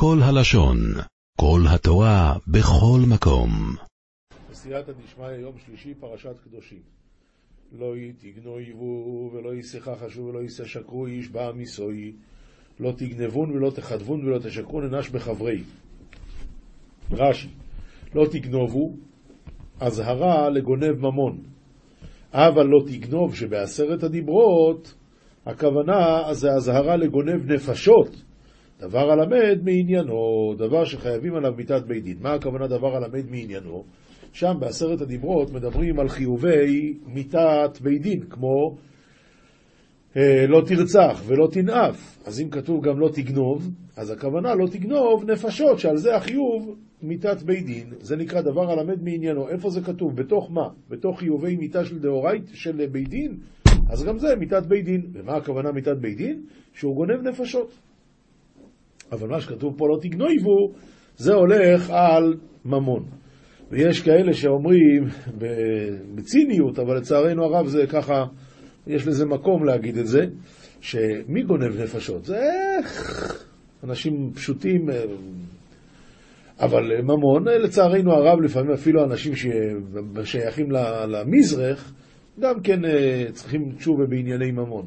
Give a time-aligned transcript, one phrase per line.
[0.00, 0.76] כל הלשון,
[1.40, 3.50] כל התורה, בכל מקום.
[4.50, 6.78] בסייעתא דשמיא, יום שלישי, פרשת קדושים.
[7.72, 12.12] לא תגנויבו ולא ישחחשו ולא יששקרו איש בעם יסוי.
[12.80, 15.62] לא תגנבון ולא תחדבון ולא תשקרו ננש בחברי.
[17.12, 17.48] רש"י,
[18.14, 18.96] לא תגנובו,
[19.80, 21.38] אזהרה לגונב ממון.
[22.32, 24.94] אבל לא תגנוב שבעשרת הדיברות,
[25.46, 28.27] הכוונה זה אזהרה לגונב נפשות.
[28.80, 32.16] דבר הלמד מעניינו, דבר שחייבים עליו מיתת בית דין.
[32.20, 33.84] מה הכוונה דבר הלמד מעניינו?
[34.32, 38.76] שם בעשרת הדיברות מדברים על חיובי מיתת בית דין, כמו
[40.16, 42.18] אה, לא תרצח ולא תנאף.
[42.26, 47.42] אז אם כתוב גם לא תגנוב, אז הכוונה לא תגנוב נפשות, שעל זה החיוב מיתת
[47.42, 47.86] בית דין.
[48.00, 49.48] זה נקרא דבר הלמד מעניינו.
[49.48, 50.16] איפה זה כתוב?
[50.16, 50.68] בתוך מה?
[50.88, 53.36] בתוך חיובי מיתה של דאורייט של בית דין?
[53.90, 55.06] אז גם זה מיתת בית דין.
[55.12, 56.42] ומה הכוונה מיתת בית דין?
[56.72, 57.87] שהוא גונב נפשות.
[59.12, 60.72] אבל מה שכתוב פה לא תגנויבו,
[61.16, 63.04] זה הולך על ממון.
[63.70, 65.04] ויש כאלה שאומרים
[66.14, 68.24] בציניות, אבל לצערנו הרב זה ככה,
[68.86, 70.20] יש לזה מקום להגיד את זה,
[70.80, 72.24] שמי גונב נפשות?
[72.24, 73.22] זה איך
[73.84, 74.86] אנשים פשוטים,
[76.60, 80.70] אבל ממון, לצערנו הרב, לפעמים אפילו אנשים ששייכים
[81.08, 81.92] למזרח,
[82.40, 84.86] גם כן אה, צריכים תשובה בענייני ממון.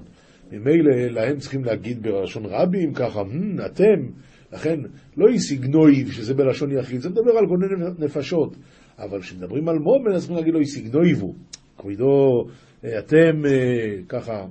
[0.52, 3.22] ממילא להם צריכים להגיד בלשון רבים ככה,
[3.66, 4.10] אתם,
[4.54, 4.80] לכן
[5.18, 8.56] לא איסיגנויב, שזה בלשון יחיד, זה מדבר על גונן נפשות.
[9.00, 11.34] אבל כשמדברים על מומן, אז צריכים להגיד לו איסיגנויבו.
[11.78, 12.46] כבודו,
[12.86, 14.46] אה, אתם אה, ככה.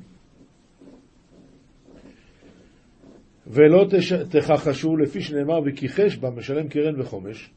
[3.46, 4.12] ולא תש...
[4.12, 7.50] תכחשו לפי שנאמר וכיחש בה משלם קרן וחומש.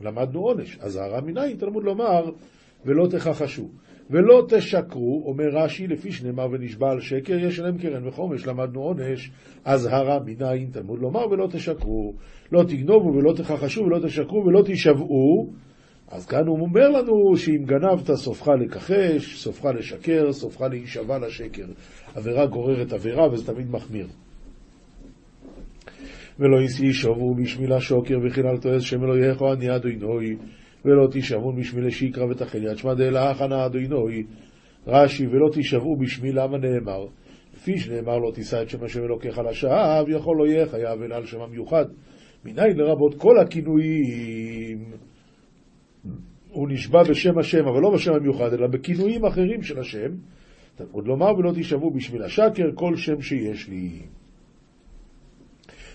[0.00, 0.78] למדנו עונש.
[0.80, 2.30] אזהרה מניין, תלמוד לומר
[2.84, 3.68] ולא תכחשו.
[4.10, 9.30] ולא תשקרו, אומר רש"י, לפי שנאמר ונשבע על שקר, יש להם קרן וחומש, למדנו עונש,
[9.64, 12.12] אזהרה מניין, תלמוד לומר, ולא תשקרו.
[12.52, 15.52] לא תגנובו ולא תכחשו ולא תשקרו ולא תישבעו.
[16.10, 21.66] אז כאן הוא אומר לנו שאם גנבת סופך לכחש, סופך לשקר, סופך להישבע לשקר.
[22.14, 24.06] עבירה גוררת עבירה וזה תמיד מחמיר.
[26.38, 30.36] ולא יישבו בשמי לשוקר וכי אל תועז שם אלוהיך אני אדוני
[30.84, 34.22] ולא תישבעו בשמי לשיקרא ותחל יד שמע דאלה הכנה אדוני
[34.86, 37.06] רש"י ולא תישבעו בשמי למה נאמר.
[37.54, 41.26] לפי שנאמר לא תישא את שם השם אלוקיך לשווא יכול לא יהיה חייב אלא על
[41.26, 41.84] שם המיוחד.
[42.44, 44.78] מניין לרבות כל הכינויים?
[46.50, 50.10] הוא נשבע בשם השם אבל לא בשם המיוחד אלא בכינויים אחרים של השם.
[50.92, 54.02] עוד לומר ולא תישבעו בשביל השקר כל שם שיש לי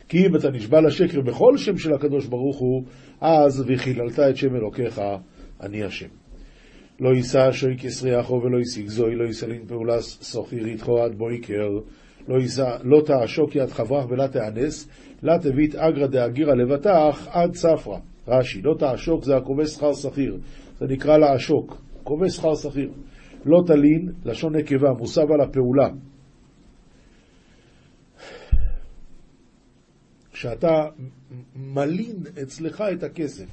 [0.07, 2.83] כי אם אתה נשבע לשקר בכל שם של הקדוש ברוך הוא,
[3.21, 5.01] אז וחיללת את שם אלוקיך,
[5.61, 6.07] אני השם.
[6.99, 11.69] לא יישא שוי כסריחו ולא ישיג זוי, לא יסלין פעולה סוחיר איתכו עד בויקר,
[12.27, 14.89] לא, יישא, לא תעשוק יד חברך ולא תאנס,
[15.23, 17.97] לא תבית אגרא דאגירא לבטח עד צפרא.
[18.27, 20.37] רש"י, לא תעשוק זה הכובש שכר שכיר,
[20.79, 22.91] זה נקרא לעשוק, כובש שכר שכיר.
[23.45, 25.89] לא תלין, לשון נקבה, מוסב על הפעולה.
[30.43, 30.85] שאתה
[31.55, 33.45] מלין אצלך את הכסף.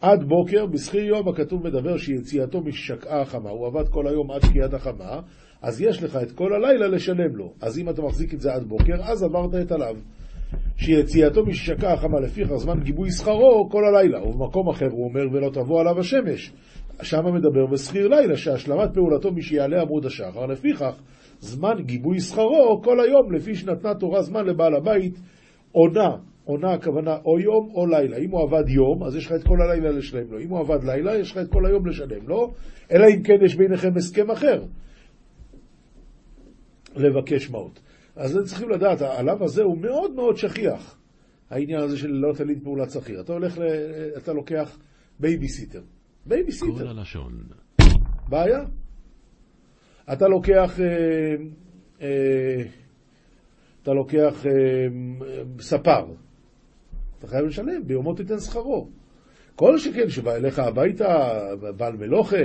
[0.00, 4.74] עד בוקר, בשכיר יום הכתוב מדבר שיציאתו משקעה החמה, הוא עבד כל היום עד שקיעת
[4.74, 5.20] החמה,
[5.62, 7.52] אז יש לך את כל הלילה לשלם לו.
[7.60, 9.96] אז אם אתה מחזיק את זה עד בוקר, אז עברת את עליו.
[10.76, 14.24] שיציאתו משקעה החמה לפיך זמן גיבוי שכרו כל הלילה.
[14.24, 16.52] ובמקום אחר הוא אומר ולא תבוא עליו השמש.
[17.02, 21.00] שם מדבר בשכיר לילה, שהשלמת פעולתו משיעלה עמוד השחר, לפיכך
[21.40, 25.18] זמן גיבוי שכרו כל היום, לפי שנתנה תורה זמן לבעל הבית
[25.76, 28.16] עונה, עונה הכוונה או יום או לילה.
[28.16, 30.38] אם הוא עבד יום, אז יש לך את כל הלילה לשלם לו.
[30.38, 32.54] אם הוא עבד לילה, יש לך את כל היום לשלם לו,
[32.92, 34.64] אלא אם כן יש ביניכם הסכם אחר.
[36.96, 37.80] לבקש מעות.
[38.16, 40.98] אז צריכים לדעת, העניין הזה הוא מאוד מאוד שכיח,
[41.50, 43.20] העניין הזה של לא תלין פעולת שכיר.
[43.20, 43.62] אתה הולך, ל...
[44.16, 44.78] אתה לוקח
[45.20, 45.82] בייביסיטר.
[46.26, 46.78] בייביסיטר.
[46.78, 47.32] כל הלשון.
[48.28, 48.64] בעיה.
[50.12, 50.80] אתה לוקח...
[50.80, 51.36] אה,
[52.00, 52.62] אה,
[53.86, 54.52] אתה לוקח אה,
[55.60, 56.04] ספר,
[57.18, 58.88] אתה חייב לשלם, ביומו תיתן שכרו.
[59.56, 61.06] כל שכן שבא אליך הביתה,
[61.76, 62.42] בעל מלוכה,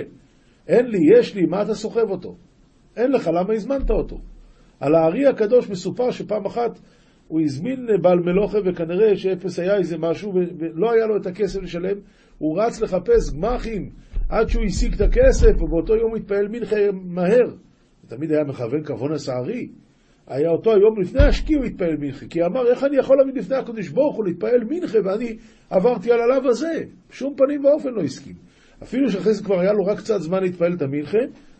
[0.67, 2.35] אין לי, יש לי, מה אתה סוחב אותו?
[2.97, 4.17] אין לך, למה הזמנת אותו?
[4.79, 6.79] על הארי הקדוש מסופר שפעם אחת
[7.27, 11.97] הוא הזמין בעל מלוכה וכנראה שאפס היה איזה משהו ולא היה לו את הכסף לשלם,
[12.37, 13.89] הוא רץ לחפש גמחים
[14.29, 17.55] עד שהוא השיג את הכסף ובאותו יום התפעל מנחה מהר.
[18.07, 19.67] תמיד היה מכוון כבון הסערי.
[20.27, 23.55] היה אותו היום לפני השקיע הוא התפעל מנחה, כי אמר, איך אני יכול להביא לפני
[23.55, 25.37] הקדוש ברוך הוא להתפעל מנחה ואני
[25.69, 26.83] עברתי על הלאו הזה?
[27.09, 28.35] בשום פנים ואופן לא הסכים.
[28.83, 31.17] אפילו שאחרי זה כבר היה לו רק קצת זמן להתפעל את המנחה,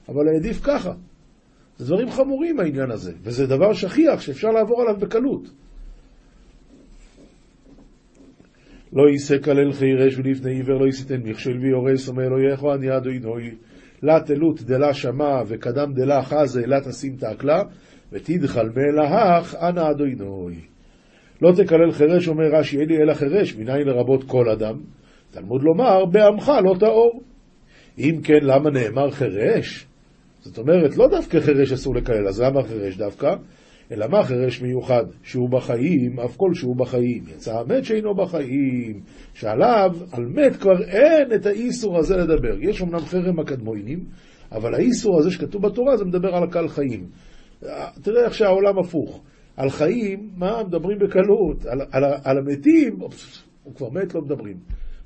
[0.10, 0.94] אבל העדיף ככה.
[1.78, 5.50] זה דברים חמורים העניין הזה, וזה דבר שכיח שאפשר לעבור עליו בקלות.
[8.94, 13.52] לא יישא כלל חירש ולפני עיוור לא יישאתן מכשל ויורס אומר לא יחו אני אדוני
[14.04, 17.64] לה תלות דלה שמע וקדם דלה חזה לה תשים תקלה
[18.12, 20.16] ותדחל מאלהך אנא אדוני
[21.42, 24.76] לא תקלל חירש אומר רש"י אלי אלא חירש מניין לרבות כל אדם
[25.32, 27.22] תלמוד לומר בעמך לא טהור
[27.98, 29.88] אם כן למה נאמר חירש?
[30.40, 33.36] זאת אומרת לא דווקא חירש אסור לקלל אז למה חירש דווקא?
[33.92, 35.04] אלא מה חירש מיוחד?
[35.24, 37.24] שהוא בחיים, אף כל שהוא בחיים.
[37.36, 39.00] יצא המת שאינו בחיים,
[39.34, 42.62] שעליו, על מת כבר אין את האיסור הזה לדבר.
[42.62, 44.00] יש אמנם חרם הקדמוינים,
[44.52, 47.06] אבל האיסור הזה שכתוב בתורה זה מדבר על הקל חיים.
[48.02, 49.22] תראה איך שהעולם הפוך.
[49.58, 51.66] על חיים, מה, מדברים בקלות.
[51.66, 53.00] על, על, על המתים,
[53.64, 54.58] הוא כבר מת, לא מדברים.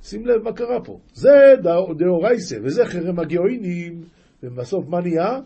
[0.01, 0.99] שים לב מה קרה פה.
[1.13, 1.55] זה
[1.97, 4.03] דאורייסה, וזה חרם הגאוינים,
[4.43, 5.39] ובסוף מה נהיה?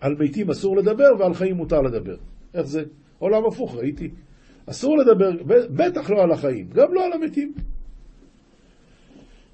[0.00, 2.16] על מתים אסור לדבר ועל חיים מותר לדבר.
[2.54, 2.82] איך זה?
[3.18, 4.10] עולם הפוך, ראיתי.
[4.66, 5.30] אסור לדבר,
[5.70, 7.52] בטח לא על החיים, גם לא על המתים.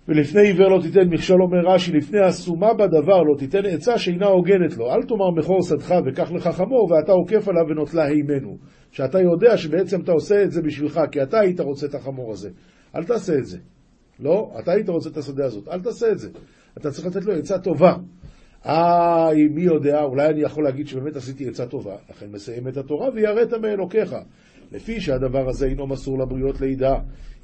[0.08, 4.76] ולפני עיוור לא תיתן מכשול, אומר רש"י, לפני הסומה בדבר לא תיתן עצה שאינה הוגנת
[4.76, 4.92] לו.
[4.92, 8.56] אל תאמר מכור שדך וקח לך חמור ואתה עוקף עליו ונוטלה הימנו.
[8.90, 12.50] שאתה יודע שבעצם אתה עושה את זה בשבילך, כי אתה היית רוצה את החמור הזה.
[12.96, 13.58] אל תעשה את זה.
[14.20, 16.28] לא, אתה היית רוצה את השדה הזאת, אל תעשה את זה.
[16.78, 17.94] אתה צריך לתת לו עצה טובה.
[18.66, 23.08] אה, מי יודע, אולי אני יכול להגיד שבאמת עשיתי עצה טובה, לכן מסיים את התורה
[23.14, 24.16] ויראת מאלוקיך.
[24.72, 26.94] לפי שהדבר הזה אינו מסור לבריות לידה,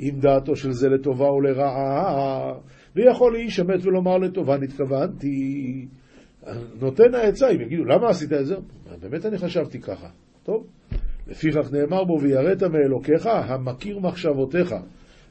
[0.01, 2.53] אם דעתו של זה לטובה או לרעה,
[2.97, 5.87] ויכול איש אמת ולומר לטובה נתכוונתי.
[6.81, 8.55] נותן העצה, אם יגידו, למה עשית את זה?
[9.01, 10.09] באמת אני חשבתי ככה.
[10.43, 10.67] טוב,
[11.29, 14.75] לפיכך נאמר בו, ויראת מאלוקיך, המכיר מחשבותיך.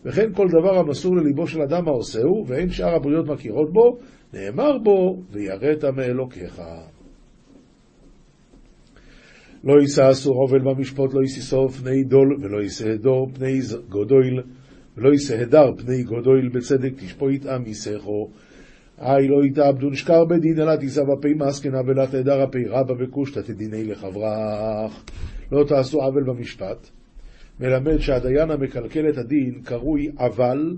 [0.06, 3.98] וכן כל דבר המסור לליבו של אדם העושהו, ואין שאר הבריות מכירות בו,
[4.34, 6.62] נאמר בו, ויראת מאלוקיך.
[9.64, 13.60] לא יישא אסור עובל במשפוט, לא יסיסו פני דול, ולא יישא הדור פני
[13.90, 14.42] גודויל,
[14.98, 18.30] ולא יישא הדר פני גודויל בצדק, תשפוט עם יסכו.
[19.02, 23.84] אי לא יתאבדון שקר בדין, אלא תישא בפי מסקנה, ולא תהדר הפי רבא וקושטא תדיני
[23.84, 25.04] לחברך.
[25.52, 26.90] לא תעשו עוול במשפט.
[27.60, 30.76] מלמד שהדיין המקלקל את הדין קרוי אבל,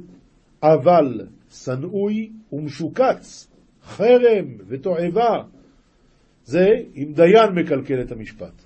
[0.63, 3.51] אבל שנאוי ומשוקץ,
[3.83, 5.43] חרם ותועבה.
[6.43, 6.65] זה
[6.95, 8.62] אם דיין מקלקל את המשפט.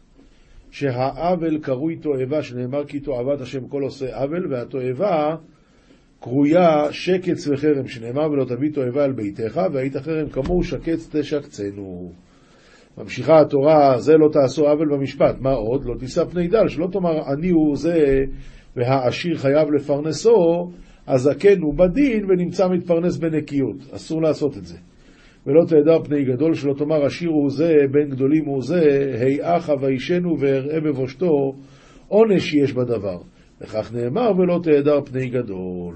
[0.72, 5.36] שהעוול קרוי תועבה, שנאמר כי תועבת השם כל עושה עוול, והתועבה
[6.20, 12.12] קרויה שקץ וחרם, שנאמר ולא תביא תועבה על ביתך, והיית חרם כמוהו שקץ תשקצנו.
[12.98, 15.36] ממשיכה התורה, זה לא תעשו עוול במשפט.
[15.40, 15.86] מה עוד?
[15.86, 18.24] לא תישא פני דל, שלא תאמר אני הוא זה
[18.76, 20.72] והעשיר חייב לפרנסו,
[21.08, 23.94] הזקן הוא בדין ונמצא מתפרנס בנקיות.
[23.96, 24.78] אסור לעשות את זה.
[25.48, 28.82] ולא תהדר פני גדול, שלא תאמר עשיר הוא זה, בן גדולים הוא זה,
[29.20, 31.54] היאך אביישנו ואראה בבושתו,
[32.08, 33.18] עונש יש בדבר.
[33.62, 35.96] וכך נאמר, ולא תהדר פני גדול.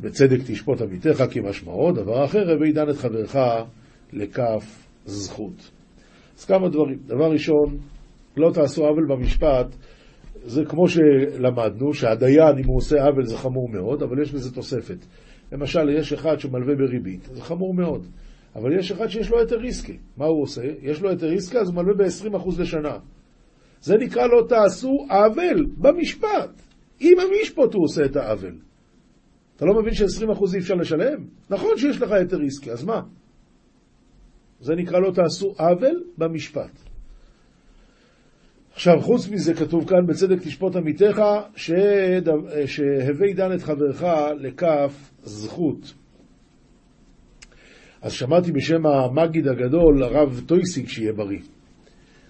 [0.00, 3.36] בצדק תשפוט עמיתך כמשמעו, דבר אחר, הווי דן את חברך
[4.12, 5.70] לכף זכות.
[6.38, 6.98] אז כמה דברים.
[7.06, 7.78] דבר ראשון,
[8.36, 9.66] לא תעשו עוול במשפט,
[10.44, 15.06] זה כמו שלמדנו, שהדיין, אם הוא עושה עוול זה חמור מאוד, אבל יש לזה תוספת.
[15.52, 18.06] למשל, יש אחד שמלווה בריבית, זה חמור מאוד.
[18.54, 19.98] אבל יש אחד שיש לו היתר ריסקי.
[20.16, 20.62] מה הוא עושה?
[20.82, 22.98] יש לו היתר ריסקי, אז הוא מלווה ב-20% לשנה.
[23.80, 26.62] זה נקרא לא תעשו עוול במשפט.
[27.00, 28.58] עם המשפט הוא עושה את העוול.
[29.56, 31.24] אתה לא מבין ש-20% אי אפשר לשלם?
[31.50, 33.00] נכון שיש לך היתר ריסקי, אז מה?
[34.60, 36.70] זה נקרא לא תעשו עוול במשפט.
[38.72, 41.22] עכשיו, חוץ מזה כתוב כאן, בצדק תשפוט עמיתך,
[42.66, 44.04] שהווי דן את חברך
[44.38, 45.94] לכף זכות.
[48.04, 51.38] אז שמעתי בשם המגיד הגדול, הרב טויסיק, שיהיה בריא.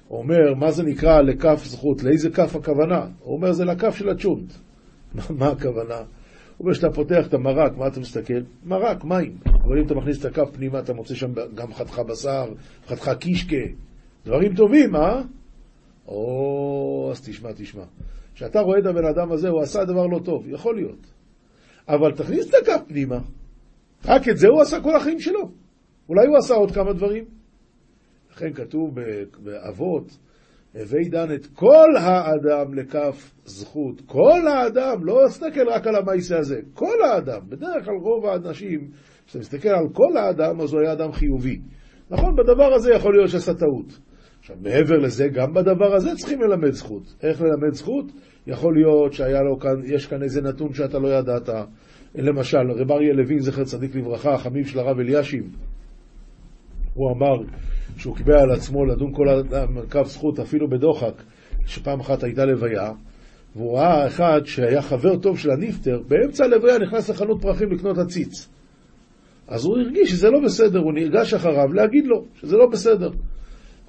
[0.08, 2.02] הוא אומר, מה זה נקרא לכף זכות?
[2.02, 3.06] לאיזה כף הכוונה?
[3.20, 4.52] הוא אומר, זה לכף של הצ'ונט.
[5.40, 5.96] מה הכוונה?
[5.96, 6.06] הוא
[6.60, 8.40] אומר שאתה פותח את המרק, מה אתה מסתכל?
[8.64, 9.36] מרק, מים.
[9.46, 12.44] אבל אם אתה מכניס את הכף פנימה, אתה מוצא שם גם חתיכה בשר,
[12.86, 13.66] חתיכה קישקה.
[14.26, 15.22] דברים טובים, אה?
[16.08, 17.84] או, אז תשמע, תשמע.
[18.34, 21.06] כשאתה רואה את הבן אדם הזה, הוא עשה דבר לא טוב, יכול להיות.
[21.88, 23.18] אבל תכניס את הכף פנימה.
[24.06, 25.63] רק את זה הוא עשה כל החיים שלו.
[26.08, 27.24] אולי הוא עשה עוד כמה דברים.
[28.32, 28.94] לכן כתוב
[29.38, 30.18] באבות,
[30.74, 34.00] הווי דן את כל האדם לכף זכות.
[34.06, 37.40] כל האדם, לא תסתכל רק על המעשה הזה, כל האדם.
[37.48, 38.90] בדרך כלל רוב האנשים,
[39.26, 41.60] כשאתה מסתכל על כל האדם, אז הוא היה אדם חיובי.
[42.10, 43.98] נכון, בדבר הזה יכול להיות שעשה טעות.
[44.38, 47.14] עכשיו, מעבר לזה, גם בדבר הזה צריכים ללמד זכות.
[47.22, 48.04] איך ללמד זכות?
[48.46, 51.48] יכול להיות שהיה לו כאן, יש כאן איזה נתון שאתה לא ידעת.
[52.14, 55.56] למשל, רב אריה לוין, זכר צדיק לברכה, חמיב של הרב אלישיב,
[56.94, 57.34] הוא אמר
[57.96, 61.22] שהוא קיבל על עצמו לדון כל האדם כף זכות, אפילו בדוחק,
[61.66, 62.90] שפעם אחת הייתה לוויה,
[63.56, 68.48] והוא ראה אחד שהיה חבר טוב של הנפטר, באמצע הלוויה נכנס לחנות פרחים לקנות עציץ.
[69.48, 73.10] אז הוא הרגיש שזה לא בסדר, הוא נרגש אחריו להגיד לו שזה לא בסדר.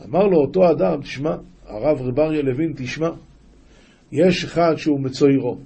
[0.06, 1.36] אמר לו אותו אדם, תשמע,
[1.66, 3.10] הרב רב אריה לוין, תשמע,
[4.12, 5.58] יש אחד שהוא מצוירו,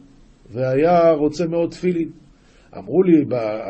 [0.51, 2.09] והיה רוצה מאוד תפילין.
[2.77, 3.25] אמרו לי,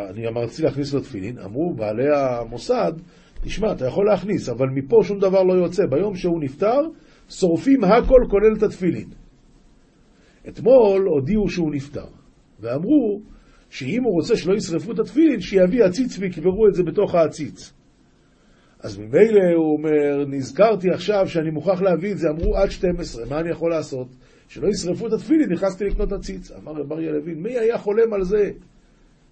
[0.09, 2.91] אני אמרתי להכניס לו תפילין, אמרו בעלי המוסד,
[3.41, 5.85] תשמע, אתה יכול להכניס, אבל מפה שום דבר לא יוצא.
[5.85, 6.81] ביום שהוא נפטר,
[7.29, 9.09] שורפים הכל כולל את התפילין.
[10.47, 12.05] אתמול הודיעו שהוא נפטר,
[12.59, 13.21] ואמרו
[13.69, 17.73] שאם הוא רוצה שלא ישרפו את התפילין, שיביא עציץ ויקברו את זה בתוך העציץ.
[18.79, 23.39] אז ממילא הוא אומר, נזכרתי עכשיו שאני מוכרח להביא את זה, אמרו עד 12, מה
[23.39, 24.07] אני יכול לעשות?
[24.47, 26.51] שלא ישרפו את התפילין, נכנסתי לקנות עציץ.
[26.51, 28.51] אמר רב אריה לוין, מי היה חולם על זה?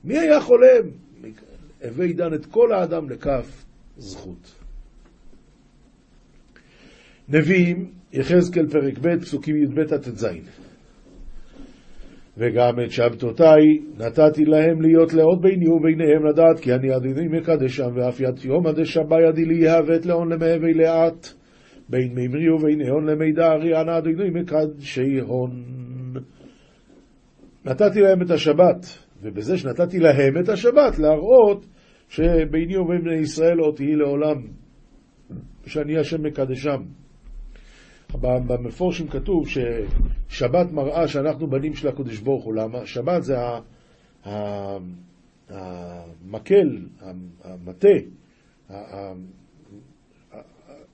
[0.03, 0.89] מי היה חולם?
[1.83, 3.66] הווי דן את כל האדם לכף
[3.97, 4.55] זכות.
[7.29, 10.25] נביאים, יחזקאל פרק ב', פסוקים י"ב עד ט"ז.
[12.37, 13.61] וגם את שבתותיי
[13.97, 18.83] נתתי להם להיות לאות ביני וביניהם לדעת כי אני אדיני מקדשם ואף ית יום עד
[18.83, 21.27] שבה ידי לי יהבת לאון למהווה לאט
[21.89, 25.63] בין מימרי ובין הון למידע ארי אנא אדיני מקדשי הון.
[27.65, 28.85] נתתי להם את השבת,
[29.21, 31.65] ובזה שנתתי להם את השבת להראות
[32.09, 34.47] שביני ובין בני ישראל עוד תהי לעולם,
[35.65, 36.81] שאני השם מקדשם.
[38.21, 42.53] במפורשים כתוב ששבת מראה שאנחנו בנים של הקדוש ברוך הוא.
[42.53, 42.85] למה?
[42.85, 43.35] שבת זה
[45.49, 46.77] המקל,
[47.43, 47.87] המטה,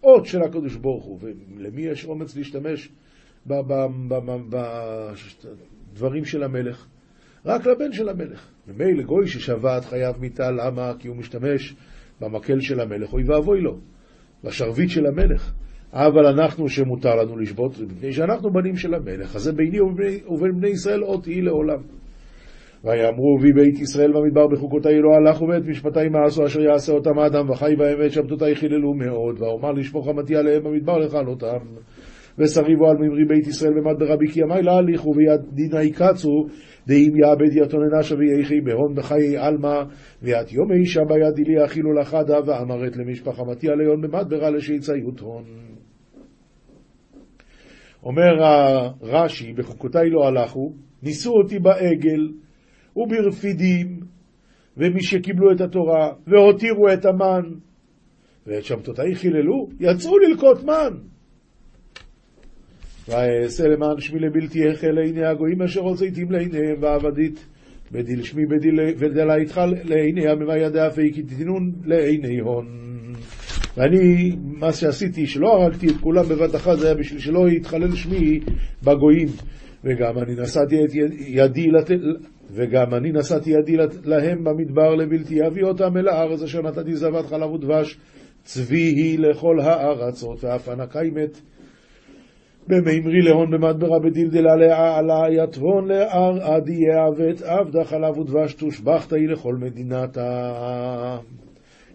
[0.01, 1.19] האות של הקדוש ברוך הוא.
[1.21, 2.89] ולמי יש אומץ להשתמש
[5.87, 6.87] בדברים של המלך?
[7.45, 8.52] רק לבן של המלך.
[8.67, 10.93] ממילא גוי ששבת חייב מיתה, למה?
[10.99, 11.75] כי הוא משתמש
[12.21, 13.77] במקל של המלך, אוי ואבוי לו,
[14.43, 15.53] בשרביט של המלך.
[15.93, 20.69] אבל אנחנו שמותר לנו לשבות, מפני שאנחנו בנים של המלך, אז זה ביני ובין בני
[20.69, 21.79] ישראל עוד תהי לעולם.
[22.83, 27.49] ויאמרו בי בית ישראל במדבר בחוקותי לא הלכו ואת משפטי מעשו אשר יעשה אותם האדם
[27.49, 31.57] וחי בהם ואת שבתותי חיללו מאוד ואומר לשפוך חמתי עליהם במדבר לכלותם
[32.37, 36.45] ושריבו על ממרי בית ישראל במד ברבי כי ימי להליכו ויד דינה יקצו
[36.87, 39.83] דאם יאבד יתון אנשה ויחי בהון בחיי עלמא
[40.21, 45.43] ויד יומי שבה ידי לי אכילו לחדה ואמרת למשפחה מתי עליון במדברה לשיצאיות הון
[48.03, 50.73] אומר הרש"י, בחוקותיי לא הלכו,
[51.03, 52.31] ניסו אותי בעגל
[52.95, 53.99] וברפידים,
[54.77, 57.49] ומי שקיבלו את התורה, והותירו את המן,
[58.47, 61.12] ואת שבתותיי חיללו, יצאו ללקוט מן.
[63.07, 67.45] ואעשה למען שמי לבלתי יחל לעיני הגויים אשר הוצאתים לעיניהם ועבדית
[67.91, 72.65] בדיל שמי בדיל ודלייתך לעיני עממה ידע פי כי תתנון לעיני הון.
[73.77, 78.39] ואני, מה שעשיתי, שלא הרגתי את כולם בבת אחת, זה היה בשביל שלא יתחלל שמי
[78.83, 79.27] בגויים.
[79.83, 80.95] וגם אני נשאתי את
[81.27, 81.89] ידי, לת...
[82.51, 87.51] וגם אני נשאתי ידי להם במדבר לבלתי אביא אותם אל הארץ אשר נתתי זבת חלב
[87.51, 87.97] ודבש,
[88.43, 91.41] צבי היא לכל הארצות, ואף אנא קיימת.
[92.67, 99.55] במימרי להון במדברה בדלדלה לעלה יתבון לאר עדי יעבט עבדה חלב ודבש תושבחת היא לכל
[99.55, 101.17] מדינתה.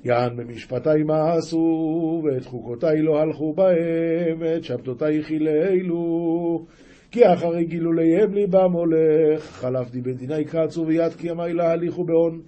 [0.04, 6.64] יען במשפטי מעשו, ואת חוקותי לא הלכו בהם, ואת שבתותי חיללו.
[7.10, 12.40] כי אחרי גילוליהם ליבם הולך, חלפתי בדיני קצו, ויד קיימי להליכו בהון.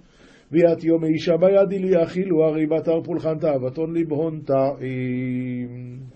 [0.51, 6.10] ויד יום אישה בידי לי אכילו, הרי בתר פולחן תאוותון לבהון טעים.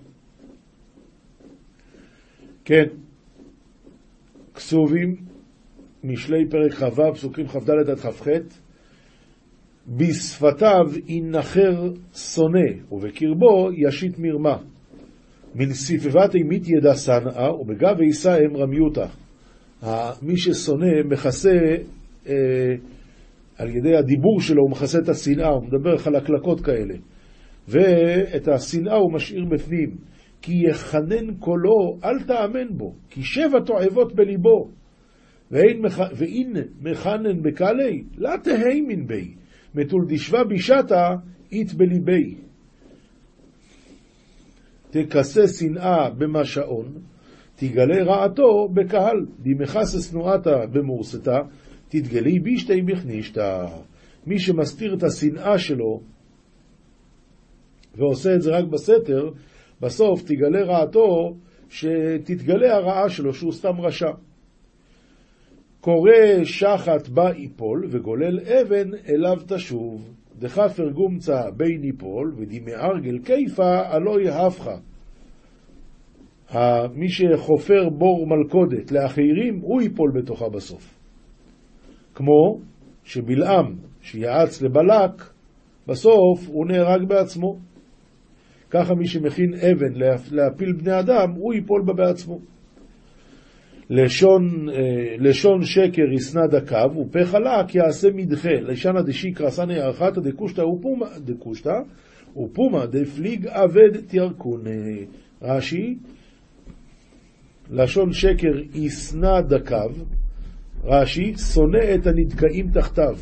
[2.66, 2.86] כן,
[4.56, 5.16] כסובים,
[6.04, 8.28] משלי פרק כ"ו, פסוקים כ"ד עד כ"ח,
[9.88, 14.58] בשפתיו ינחר שונא, ובקרבו ישית מרמה.
[15.56, 19.06] מן סיפבת אימית ידע שנאה, ובגב עיסה הם רמיותה.
[20.22, 21.60] מי ששונא מכסה,
[22.28, 22.34] אה,
[23.58, 26.96] על ידי הדיבור שלו הוא מכסה את השנאה, הוא מדבר חלקלקות כאלה.
[27.68, 30.15] ואת השנאה הוא משאיר בפנים.
[30.46, 34.70] כי יחנן קולו, אל תאמן בו, כי שבע תועבות בליבו.
[35.52, 35.82] ואין,
[36.16, 39.36] ואין מחנן בקלי, לא תהיימין בי.
[39.76, 41.16] מתול דשווה בישתה
[41.52, 42.36] אית בליבי.
[44.90, 46.94] תכסה שנאה במשעון,
[47.56, 51.38] תגלה רעתו בקהל, דמכסה שנואתה במורסתה,
[51.88, 53.66] תתגלי בישתי בכנישתה.
[54.28, 56.02] מי שמסתיר את השנאה שלו
[57.96, 59.30] ועושה את זה רק בסתר,
[59.82, 61.34] בסוף תגלה רעתו,
[61.70, 64.12] שתתגלה הרעה שלו, שהוא סתם רשע.
[65.82, 70.16] קורא שחת בה יפול, וגולל אבן אליו תשוב.
[70.40, 74.78] דחפר גומצא בין יפול, ודמארגל כיפה עלוי הפכה.
[76.94, 81.00] מי שחופר בור מלכודת לאחרים, הוא ייפול בתוכה בסוף.
[82.16, 82.60] כמו
[83.04, 85.24] שבלעם, שיעץ לבלק,
[85.88, 87.56] בסוף הוא נהרג בעצמו.
[88.76, 89.94] ככה מי שמכין אבן
[90.32, 92.40] להפיל בני אדם, הוא ייפול בה בעצמו.
[93.90, 98.54] לשון, אה, לשון שקר ישנא דקו, ופה חלק יעשה מדחה.
[98.62, 100.62] לשנא דשיקרא סנא ירחתא דקושטא
[101.18, 101.74] דקושטא,
[102.38, 104.64] ופומא דפליג אבד תירקון.
[105.42, 105.96] רש"י,
[107.72, 110.06] לשון שקר ישנא דקו,
[110.84, 113.18] רש"י, שונא את הנדכאים תחתיו.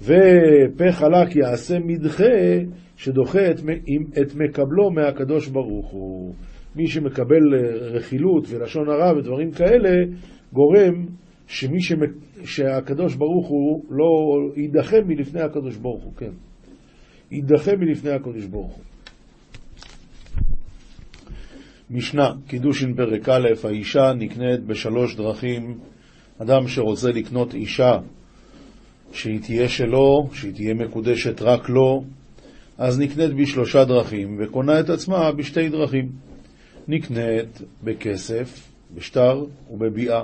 [0.00, 2.24] ופה חלק יעשה מדחה,
[2.98, 3.60] שדוחה את,
[4.22, 6.34] את מקבלו מהקדוש ברוך הוא.
[6.76, 9.90] מי שמקבל אה, רכילות ולשון הרע ודברים כאלה,
[10.52, 11.06] גורם
[11.46, 12.10] שמי שמק...
[12.44, 14.06] שהקדוש ברוך הוא לא
[14.56, 16.30] יידחה מלפני הקדוש ברוך הוא, כן.
[17.30, 18.84] יידחה מלפני הקדוש ברוך הוא.
[21.90, 25.78] משנה, קידושין פרק א', האישה נקנית בשלוש דרכים.
[26.38, 27.92] אדם שרוצה לקנות אישה
[29.12, 32.04] שהיא תהיה שלו, שהיא תהיה מקודשת רק לו,
[32.78, 36.08] אז נקנית בשלושה דרכים, וקונה את עצמה בשתי דרכים.
[36.88, 40.22] נקנית בכסף, בשטר ובביאה.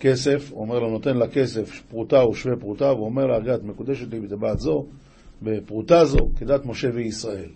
[0.00, 4.12] כסף, אומר לה, נותן לה כסף, פרוטה ושווה פרוטה, והוא אומר לה, הרי את מקודשת
[4.12, 4.86] לי בטבעת זו,
[5.42, 7.50] בפרוטה זו, כדת משה וישראל.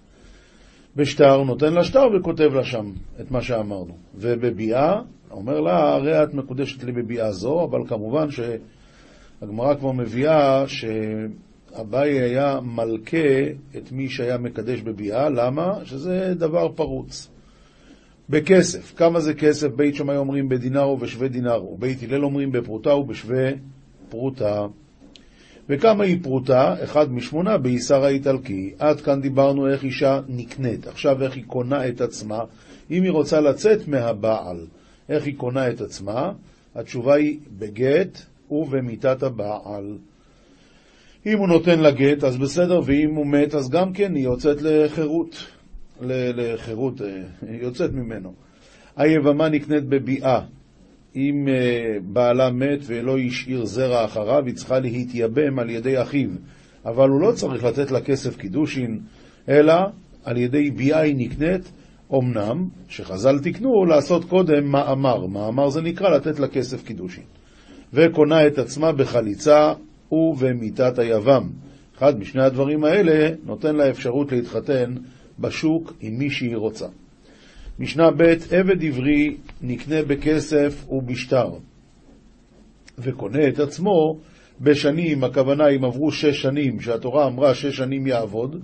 [0.97, 3.97] בשטר, נותן לה שטר וכותב לה שם את מה שאמרנו.
[4.15, 5.01] ובביאה,
[5.31, 10.65] אומר לה, הרי את מקודשת לי בביאה זו, אבל כמובן שהגמרא כבר מביאה
[11.77, 13.43] שאביי היה מלכה
[13.77, 15.79] את מי שהיה מקדש בביאה, למה?
[15.85, 17.29] שזה דבר פרוץ.
[18.31, 18.95] בכסף.
[18.97, 19.69] כמה זה כסף?
[19.69, 23.51] בית שמאי אומרים בדינר ובשווה דינר, ובית הלל אומרים בפרוטה ובשווה
[24.09, 24.67] פרוטה.
[25.69, 26.85] וכמה היא פרוטה?
[26.85, 28.75] אחד משמונה באיסר האיטלקי.
[28.79, 30.87] עד כאן דיברנו איך אישה נקנית.
[30.87, 32.41] עכשיו איך היא קונה את עצמה.
[32.91, 34.67] אם היא רוצה לצאת מהבעל,
[35.09, 36.33] איך היא קונה את עצמה?
[36.75, 38.19] התשובה היא בגט
[38.51, 39.99] ובמיתת הבעל.
[41.27, 44.63] אם הוא נותן לה גט, אז בסדר, ואם הוא מת, אז גם כן היא יוצאת
[44.63, 45.47] לחירות.
[46.01, 47.07] לחירות, אה,
[47.63, 48.33] יוצאת ממנו.
[48.97, 50.41] היבמה נקנית בביאה.
[51.17, 56.29] אם אה, בעלה מת ולא השאיר זרע אחריו, היא צריכה להתייבם על ידי אחיו.
[56.85, 59.01] אבל הוא לא צריך לתת לה כסף קידושין,
[59.49, 59.75] אלא
[60.25, 61.73] על ידי ביאה היא נקנית,
[62.15, 65.27] אמנם, שחז"ל תיקנו, לעשות קודם מאמר.
[65.27, 67.25] מאמר זה נקרא לתת לה כסף קידושין.
[67.93, 69.73] וקונה את עצמה בחליצה
[70.15, 71.49] ובמיתת היבם.
[71.99, 74.95] אחד משני הדברים האלה נותן לה אפשרות להתחתן
[75.39, 76.87] בשוק עם מי שהיא רוצה.
[77.79, 81.51] משנה ב' עבד עברי נקנה בכסף ובשטר,
[82.99, 84.19] וקונה את עצמו
[84.61, 88.63] בשנים, הכוונה אם עברו שש שנים, שהתורה אמרה שש שנים יעבוד,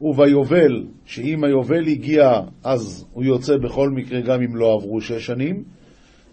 [0.00, 5.64] וביובל, שאם היובל הגיע אז הוא יוצא בכל מקרה גם אם לא עברו שש שנים,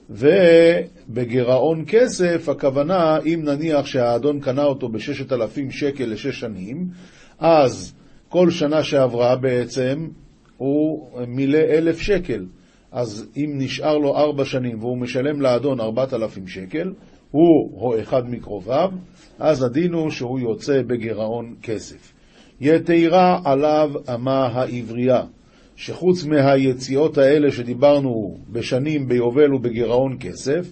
[0.10, 6.88] ובגירעון כסף, הכוונה, אם נניח שהאדון קנה אותו בששת אלפים שקל לשש שנים,
[7.40, 7.94] אז
[8.30, 10.08] כל שנה שעברה בעצם
[10.58, 12.46] הוא מילא אלף שקל.
[12.92, 16.94] אז אם נשאר לו ארבע שנים והוא משלם לאדון ארבעת אלפים שקל,
[17.32, 18.92] הוא או אחד מקרוביו,
[19.40, 22.14] אז הדין הוא שהוא יוצא בגירעון כסף.
[22.62, 25.24] יתירה עליו אמה העברייה,
[25.78, 30.72] שחוץ מהיציאות האלה שדיברנו בשנים ביובל ובגירעון כסף,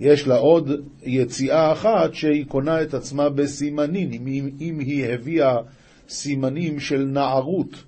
[0.00, 0.70] יש לה עוד
[1.02, 5.56] יציאה אחת שהיא קונה את עצמה בסימנין, אם, אם היא הביאה
[6.08, 7.84] סימנים של נערות.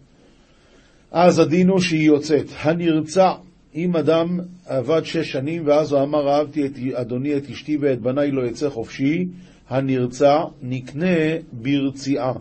[1.12, 2.46] אז הדין הוא שהיא יוצאת.
[2.60, 3.32] הנרצע,
[3.74, 8.30] אם אדם עבד שש שנים ואז הוא אמר אהבתי את אדוני את אשתי ואת בניי
[8.30, 9.26] לא יצא חופשי,
[9.68, 11.16] הנרצע נקנה
[11.52, 12.32] ברציעה.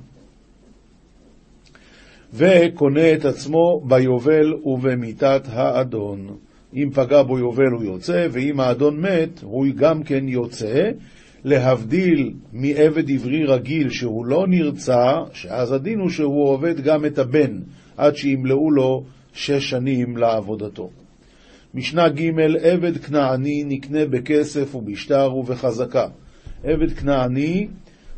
[2.34, 6.38] וקונה את עצמו ביובל ובמיתת האדון.
[6.76, 10.90] אם פגע בו יובל הוא יוצא, ואם האדון מת, הוא גם כן יוצא,
[11.44, 17.60] להבדיל מעבד עברי רגיל שהוא לא נרצע, שאז הדין הוא שהוא עובד גם את הבן,
[17.98, 20.90] עד שימלאו לו שש שנים לעבודתו.
[21.74, 26.08] משנה ג' עבד כנעני נקנה בכסף ובשטר ובחזקה.
[26.64, 27.68] עבד כנעני,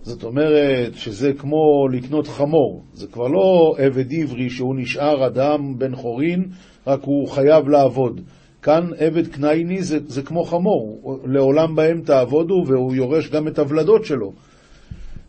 [0.08, 5.96] זאת אומרת שזה כמו לקנות חמור, זה כבר לא עבד עברי שהוא נשאר אדם בן
[5.96, 6.46] חורין,
[6.88, 8.22] רק הוא חייב לעבוד.
[8.62, 14.06] כאן עבד כנעני זה, זה כמו חמור, לעולם בהם תעבודו והוא יורש גם את הוולדות
[14.06, 14.34] שלו.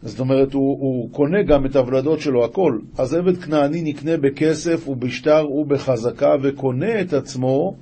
[0.02, 2.78] זאת אומרת, הוא, הוא קונה גם את הוולדות שלו, הכל.
[2.98, 7.76] אז עבד כנעני נקנה בכסף ובשטר ובחזקה וקונה את עצמו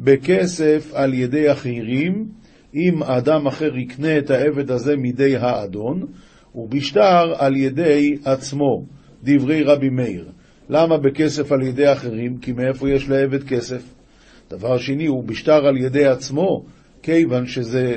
[0.00, 2.28] בכסף על ידי אחרים,
[2.74, 6.06] אם אדם אחר יקנה את העבד הזה מידי האדון,
[6.54, 8.84] ובשטר על ידי עצמו,
[9.22, 10.28] דברי רבי מאיר.
[10.68, 12.38] למה בכסף על ידי אחרים?
[12.38, 13.82] כי מאיפה יש לעבד כסף?
[14.50, 16.64] דבר שני, הוא בשטר על ידי עצמו,
[17.02, 17.96] כיוון שזה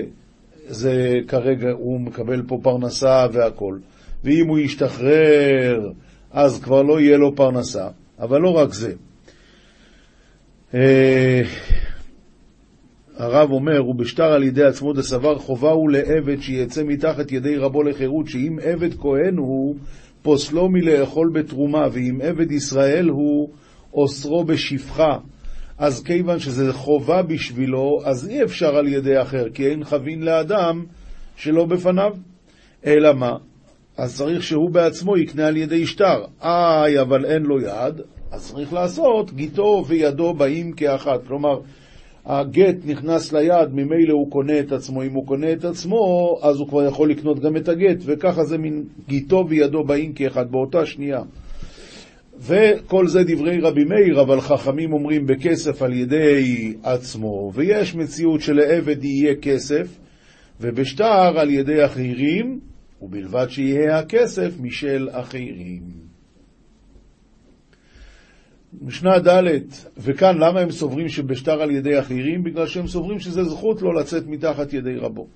[0.68, 3.80] זה כרגע, הוא מקבל פה פרנסה והכול.
[4.24, 5.92] ואם הוא ישתחרר,
[6.32, 7.88] אז כבר לא יהיה לו פרנסה.
[8.20, 8.94] אבל לא רק זה.
[13.18, 17.84] הרב אומר, הוא בשטר על ידי עצמו דסבר חובה הוא לעבד שיצא מתחת ידי רבו
[17.84, 19.76] לחירות, שאם עבד כהן הוא,
[20.22, 23.50] פוסלו מלאכול בתרומה, ואם עבד ישראל הוא,
[23.94, 25.18] אוסרו בשפחה.
[25.78, 30.86] אז כיוון שזה חובה בשבילו, אז אי אפשר על ידי אחר, כי אין חבין לאדם
[31.36, 32.12] שלא בפניו.
[32.86, 33.32] אלא מה?
[33.98, 36.24] אז צריך שהוא בעצמו יקנה על ידי שטר.
[36.44, 38.02] איי, אבל אין לו יד,
[38.32, 41.28] אז צריך לעשות, גיתו וידו באים כאחת.
[41.28, 41.60] כלומר,
[42.26, 45.04] הגט נכנס ליד, ממילא הוא קונה את עצמו.
[45.04, 45.98] אם הוא קונה את עצמו,
[46.42, 50.52] אז הוא כבר יכול לקנות גם את הגט, וככה זה מין גיתו וידו באים כאחד,
[50.52, 51.22] באותה שנייה.
[52.40, 59.04] וכל זה דברי רבי מאיר, אבל חכמים אומרים בכסף על ידי עצמו, ויש מציאות שלעבד
[59.04, 60.00] יהיה כסף,
[60.62, 62.60] ובשטר על ידי אחרים,
[63.02, 66.05] ובלבד שיהיה הכסף משל אחרים.
[68.82, 69.58] משנה ד',
[69.98, 72.44] וכאן למה הם סוברים שבשטר על ידי אחרים?
[72.44, 75.28] בגלל שהם סוברים שזה זכות לא לצאת מתחת ידי רבו.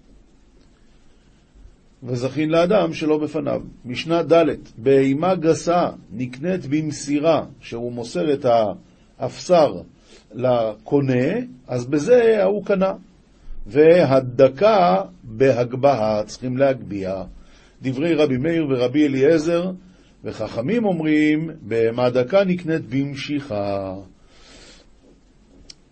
[2.04, 3.62] וזכין לאדם שלא בפניו.
[3.86, 4.46] משנה ד',
[4.78, 8.46] בהימה גסה נקנית במסירה, שהוא מוסר את
[9.20, 9.82] האפסר
[10.34, 11.26] לקונה,
[11.68, 12.94] אז בזה ההוא קנה.
[13.68, 17.24] והדקה בהגבהה, צריכים להגביה.
[17.82, 19.72] דברי רבי מאיר ורבי אליעזר,
[20.24, 23.94] וחכמים אומרים, בהמה דקה נקנית במשיכה.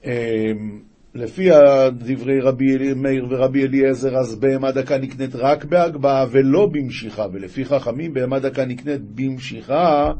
[0.05, 0.81] אמ,
[1.15, 1.49] לפי
[1.97, 8.13] דברי רבי מאיר ורבי אליעזר, אז בהמה דקה נקנית רק בהגבהה ולא במשיכה, ולפי חכמים
[8.13, 10.11] בהמה דקה נקנית במשיכה,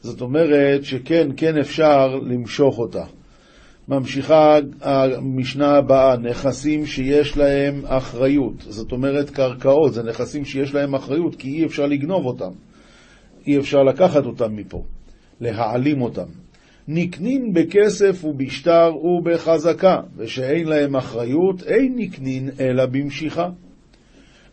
[0.00, 3.04] זאת אומרת שכן, כן אפשר למשוך אותה.
[3.88, 11.34] ממשיכה המשנה הבאה, נכסים שיש להם אחריות, זאת אומרת קרקעות, זה נכסים שיש להם אחריות,
[11.34, 12.50] כי אי אפשר לגנוב אותם,
[13.46, 14.82] אי אפשר לקחת אותם מפה,
[15.40, 16.26] להעלים אותם.
[16.88, 23.48] נקנין בכסף ובשטר ובחזקה, ושאין להם אחריות, אין נקנין אלא במשיכה.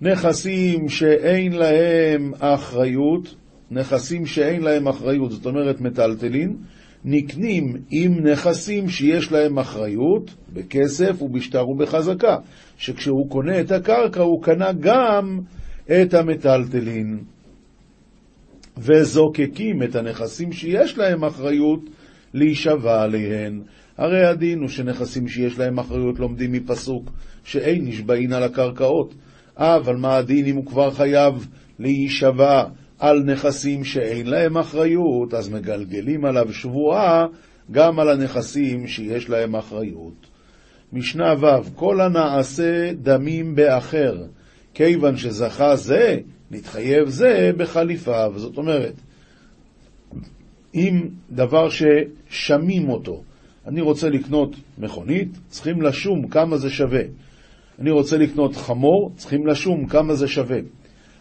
[0.02, 3.36] נכסים שאין להם אחריות,
[3.72, 6.56] נכסים שאין להם אחריות, זאת אומרת מטלטלין,
[7.06, 12.38] נקנים עם נכסים שיש להם אחריות, בכסף ובשטר ובחזקה,
[12.78, 15.40] שכשהוא קונה את הקרקע הוא קנה גם
[16.02, 17.20] את המטלטלין.
[18.78, 21.80] וזוקקים את הנכסים שיש להם אחריות
[22.34, 23.62] להישבע עליהן.
[23.98, 27.12] הרי הדין הוא שנכסים שיש להם אחריות לומדים מפסוק
[27.44, 29.14] שאין נשבעין על הקרקעות.
[29.58, 31.48] אבל מה הדין אם הוא כבר חייב
[31.80, 32.64] להישבע
[33.00, 37.26] על נכסים שאין להם אחריות, אז מגלגלים עליו שבועה
[37.72, 40.28] גם על הנכסים שיש להם אחריות.
[40.94, 44.24] משנה ו' כל הנעשה דמים באחר,
[44.74, 46.18] כיוון שזכה זה,
[46.52, 48.34] נתחייב זה בחליפיו.
[48.36, 48.94] זאת אומרת,
[50.76, 53.24] אם דבר ששמים אותו,
[53.68, 57.02] אני רוצה לקנות מכונית, צריכים לשום כמה זה שווה.
[57.80, 60.60] אני רוצה לקנות חמור, צריכים לשום כמה זה שווה.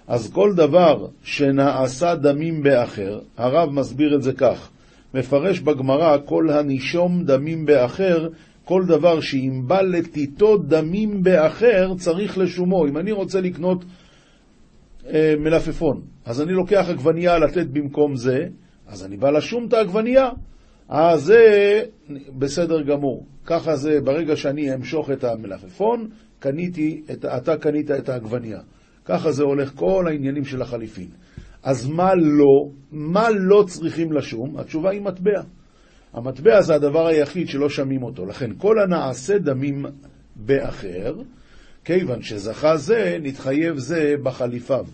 [0.07, 4.71] אז כל דבר שנעשה דמים באחר, הרב מסביר את זה כך,
[5.15, 8.29] מפרש בגמרא כל הנישום דמים באחר,
[8.65, 12.87] כל דבר שאם בא לתיתו דמים באחר, צריך לשומו.
[12.87, 13.85] אם אני רוצה לקנות
[15.39, 18.47] מלפפון, אז אני לוקח עגבנייה לתת במקום זה,
[18.87, 20.31] אז אני בא לשום את העגבנייה.
[20.89, 21.83] אז זה
[22.39, 23.27] בסדר גמור.
[23.45, 28.61] ככה זה, ברגע שאני אמשוך את המלפפון, קניתי, את, אתה קנית את העגבנייה.
[29.05, 31.09] ככה זה הולך כל העניינים של החליפין.
[31.63, 34.59] אז מה לא, מה לא צריכים לשום?
[34.59, 35.43] התשובה היא מטבע.
[36.13, 38.27] המטבע זה הדבר היחיד שלא שמים אותו.
[38.27, 39.87] לכן כל הנעשה דמים
[40.37, 41.15] באחר,
[41.85, 44.87] כיוון שזכה זה, נתחייב זה בחליפיו.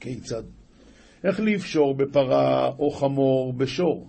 [0.00, 0.42] כיצד?
[1.24, 4.08] איך לפשור בפרה או חמור בשור?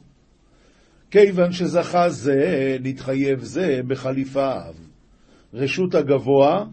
[1.12, 4.74] כיוון שזכה זה, נתחייב זה בחליפיו.
[5.54, 6.66] רשות הגבוה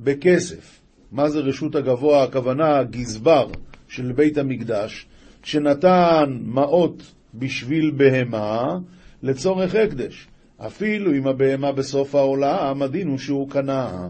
[0.00, 0.80] בכסף.
[1.12, 2.24] מה זה רשות הגבוה?
[2.24, 3.48] הכוונה גזבר
[3.88, 5.06] של בית המקדש,
[5.42, 8.62] שנתן מעות בשביל בהמה
[9.22, 10.28] לצורך הקדש.
[10.66, 14.08] אפילו אם הבהמה בסוף העולם, הדין הוא שהוא קנה.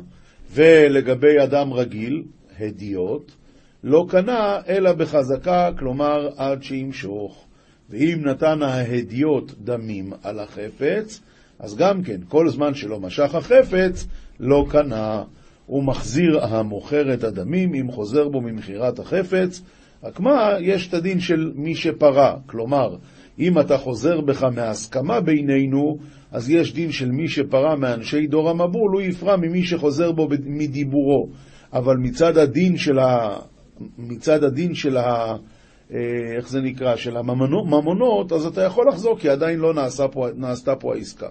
[0.52, 2.22] ולגבי אדם רגיל,
[2.60, 3.32] הדיוט,
[3.84, 7.44] לא קנה אלא בחזקה, כלומר עד שימשוך.
[7.90, 11.20] ואם נתן ההדיוט דמים על החפץ,
[11.58, 14.06] אז גם כן, כל זמן שלא משך החפץ,
[14.40, 15.22] לא קנה.
[15.66, 19.62] הוא מחזיר המוכר את הדמים אם חוזר בו ממכירת החפץ.
[20.02, 22.96] רק מה, יש את הדין של מי שפרה, כלומר,
[23.38, 25.98] אם אתה חוזר בך מההסכמה בינינו,
[26.32, 31.28] אז יש דין של מי שפרע מאנשי דור המבול, הוא יפרע ממי שחוזר בו מדיבורו.
[31.72, 33.36] אבל מצד הדין של ה...
[33.98, 35.36] מצד הדין של ה...
[35.92, 35.98] אה,
[36.36, 36.96] איך זה נקרא?
[36.96, 41.28] של הממונות, אז אתה יכול לחזור, כי עדיין לא נעשה פה, נעשתה פה העסקה.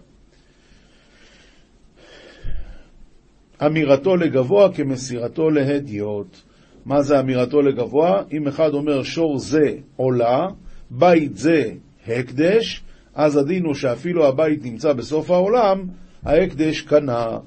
[3.66, 6.38] אמירתו לגבוה כמסירתו להדיוט.
[6.86, 8.24] מה זה אמירתו לגבוה?
[8.32, 10.48] אם אחד אומר שור זה עולה,
[10.92, 11.72] בית זה
[12.08, 12.84] הקדש,
[13.15, 15.88] אז הדין הוא שאפילו הבית נמצא בסוף העולם,
[16.24, 17.38] ההקדש קנה,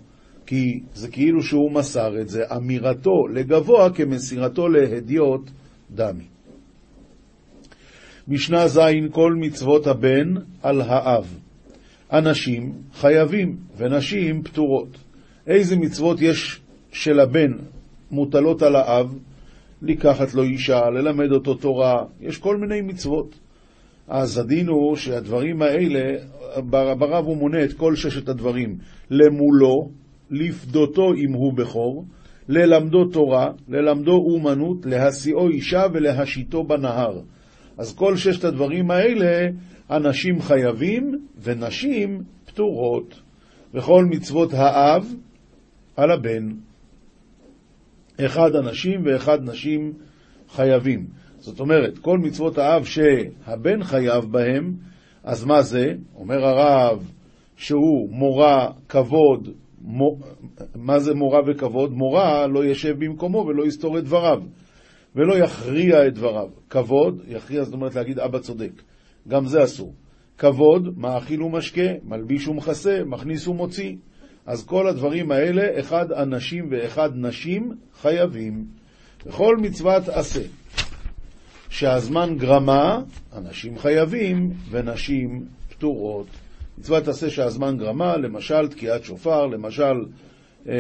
[0.47, 2.45] כי זה כאילו שהוא מסר את זה.
[2.57, 5.51] אמירתו לגבוה כמסירתו להדיוט
[5.91, 6.25] דמי.
[8.29, 11.39] משנה ז' כל מצוות הבן על האב.
[12.13, 14.89] אנשים חייבים ונשים פטורות.
[15.47, 16.61] איזה מצוות יש
[16.93, 17.53] של הבן
[18.11, 19.19] מוטלות על האב?
[19.83, 23.35] לקחת לו אישה, ללמד אותו תורה, יש כל מיני מצוות.
[24.09, 26.19] אז הדין הוא שהדברים האלה,
[26.99, 28.79] ברב הוא מונה את כל ששת הדברים.
[29.11, 29.91] למולו,
[30.31, 32.05] לפדותו אם הוא בכור,
[32.49, 37.21] ללמדו תורה, ללמדו אומנות, להשיאו אישה ולהשיתו בנהר.
[37.79, 39.49] אז כל ששת הדברים האלה,
[39.91, 41.13] אנשים חייבים
[41.43, 43.21] ונשים פטורות.
[43.75, 45.15] וכל מצוות האב
[45.97, 46.49] על הבן.
[48.21, 49.93] אחד אנשים ואחד נשים
[50.49, 51.07] חייבים.
[51.45, 54.73] זאת אומרת, כל מצוות האב שהבן חייב בהם,
[55.25, 55.95] אז מה זה?
[56.17, 57.11] אומר הרב
[57.57, 59.49] שהוא מורה, כבוד,
[59.81, 60.19] מור...
[60.75, 61.93] מה זה מורה וכבוד?
[61.93, 64.43] מורה לא ישב במקומו ולא יסתור את דבריו,
[65.17, 66.49] ולא יכריע את דבריו.
[66.71, 68.83] כבוד, יכריע זאת אומרת להגיד אבא צודק,
[69.29, 69.95] גם זה אסור.
[70.39, 73.97] כבוד, מאכיל ומשקה, מלביש ומכסה, מכניס ומוציא.
[74.47, 78.65] אז כל הדברים האלה, אחד אנשים ואחד נשים חייבים.
[79.27, 80.43] וכל מצוות עשה.
[81.75, 83.01] שהזמן גרמה,
[83.37, 86.27] אנשים חייבים ונשים פטורות.
[86.79, 89.95] מצוות עשה שהזמן גרמה, למשל תקיעת שופר, למשל,
[90.69, 90.75] אה,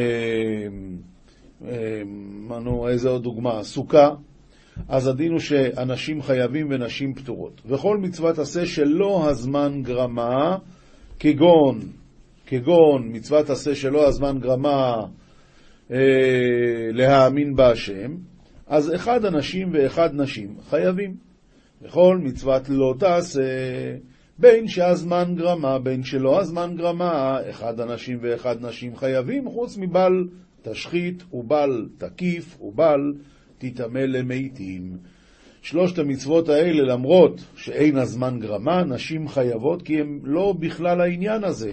[1.69, 2.03] אה,
[2.49, 3.63] מנו, איזה עוד דוגמה?
[3.63, 4.11] סוכה.
[4.89, 7.61] אז הדין הוא שאנשים חייבים ונשים פטורות.
[7.67, 10.57] וכל מצוות עשה שלא הזמן גרמה,
[11.19, 11.81] כגון
[12.47, 14.95] כגון מצוות עשה שלא הזמן גרמה
[15.91, 15.97] אה,
[16.93, 18.15] להאמין בהשם,
[18.67, 21.15] אז אחד אנשים ואחד נשים חייבים.
[21.83, 23.43] וכל מצוות לא תעשה,
[24.39, 30.29] בין שהזמן גרמה, בין שלא הזמן גרמה, אחד אנשים ואחד נשים חייבים, חוץ מבל
[30.63, 33.15] תשחית ובל תקיף ובל
[33.59, 34.97] תטמא למתים.
[35.63, 41.73] שלושת המצוות האלה, למרות שאין הזמן גרמה, נשים חייבות, כי הן לא בכלל העניין הזה.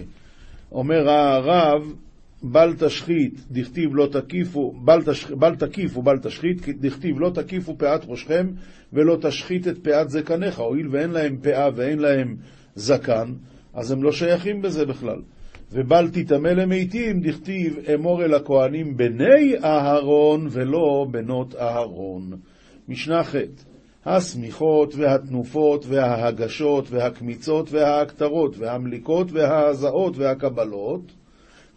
[0.72, 1.94] אומר הרב,
[2.42, 8.00] בל תשחית, דכתיב לא תקיפו, בל, תש, בל תקיף ובל תשחית, דכתיב לא תקיפו פאת
[8.08, 8.46] ראשכם
[8.92, 12.36] ולא תשחית את פאת זקניך, הואיל ואין להם פאה ואין להם
[12.74, 13.32] זקן,
[13.74, 15.22] אז הם לא שייכים בזה בכלל.
[15.72, 22.30] ובל תטמא למתים, דכתיב אמור אל הכהנים בני אהרון ולא בנות אהרון.
[22.88, 23.34] משנה ח'
[24.06, 31.12] השמיכות והתנופות וההגשות והקמיצות וההקטרות והמליקות וההזעות והקבלות,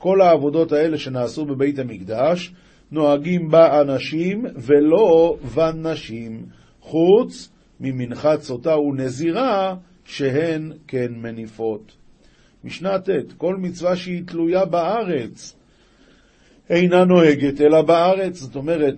[0.06, 2.54] כל העבודות האלה שנעשו בבית המקדש,
[2.92, 6.46] נוהגים בה אנשים ולא בנשים,
[6.80, 11.92] חוץ ממנחת סוטה ונזירה, שהן כן מניפות.
[12.64, 15.56] משנה ט', כל מצווה שהיא תלויה בארץ,
[16.70, 18.96] אינה נוהגת אלא בארץ, זאת אומרת,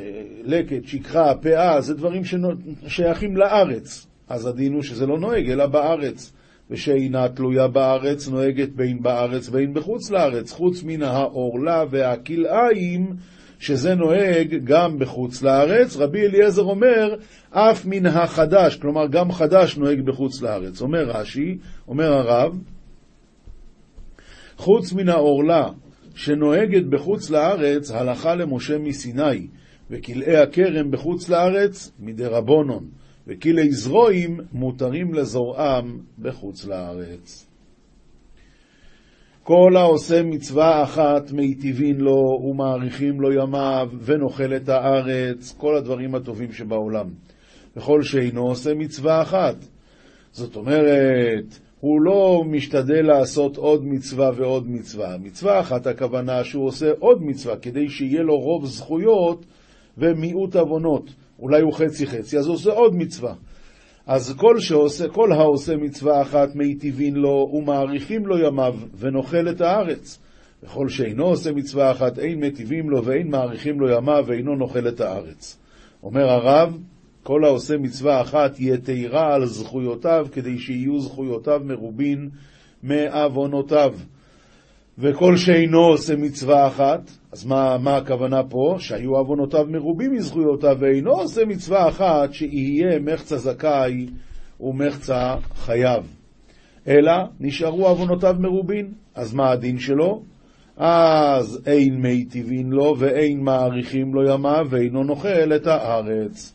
[0.52, 4.06] לקט, שכחה, פאה, זה דברים ששייכים לארץ.
[4.28, 6.32] אז הדין הוא שזה לא נוהג אלא בארץ,
[6.70, 13.16] ושאינה תלויה בארץ, נוהגת בין בארץ ובין בחוץ לארץ, חוץ מן העורלה והכלאיים,
[13.58, 15.96] שזה נוהג גם בחוץ לארץ.
[15.96, 17.14] רבי אליעזר אומר,
[17.50, 20.82] אף מן החדש, כלומר גם חדש נוהג בחוץ לארץ.
[20.82, 22.58] אומר רש"י, אומר הרב,
[24.56, 25.68] חוץ מן העורלה
[26.14, 29.46] שנוהגת בחוץ לארץ הלכה למשה מסיני,
[29.90, 32.84] וכלאי הכרם בחוץ לארץ מדרבונון,
[33.26, 37.46] וכלי זרועים מותרים לזורעם בחוץ לארץ.
[39.42, 46.52] כל העושה מצווה אחת מיטיבין לו ומאריכים לו ימיו ונאכל את הארץ, כל הדברים הטובים
[46.52, 47.06] שבעולם.
[47.76, 49.56] וכל שאינו עושה מצווה אחת.
[50.32, 55.16] זאת אומרת, הוא לא משתדל לעשות עוד מצווה ועוד מצווה.
[55.18, 59.46] מצווה אחת הכוונה שהוא עושה עוד מצווה כדי שיהיה לו רוב זכויות
[59.98, 61.10] ומיעוט עוונות.
[61.40, 63.34] אולי הוא חצי חצי, אז הוא עושה עוד מצווה.
[64.06, 70.18] אז כל, שעושה, כל העושה מצווה אחת מיטיבין לו ומאריכים לו ימיו ונאכל את הארץ.
[70.62, 75.00] וכל שאינו עושה מצווה אחת אין מיטיבים לו ואין מאריכים לו ימיו ואינו נאכל את
[75.00, 75.58] הארץ.
[76.02, 76.78] אומר הרב,
[77.22, 82.28] כל העושה מצווה אחת יתירה על זכויותיו, כדי שיהיו זכויותיו מרובין
[82.82, 83.94] מעוונותיו.
[84.98, 88.76] וכל שאינו עושה מצווה אחת, אז מה, מה הכוונה פה?
[88.78, 94.06] שהיו עוונותיו מרובים מזכויותיו, ואינו עושה מצווה אחת, שיהיה מחצה זכאי
[94.60, 96.16] ומחצה חייב.
[96.88, 100.22] אלא נשארו עוונותיו מרובין, אז מה הדין שלו?
[100.76, 106.54] אז אין מיטיבין לו ואין מעריכים לו ימיו ואינו נאכל את הארץ.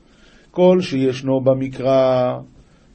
[0.52, 2.34] כל שישנו במקרא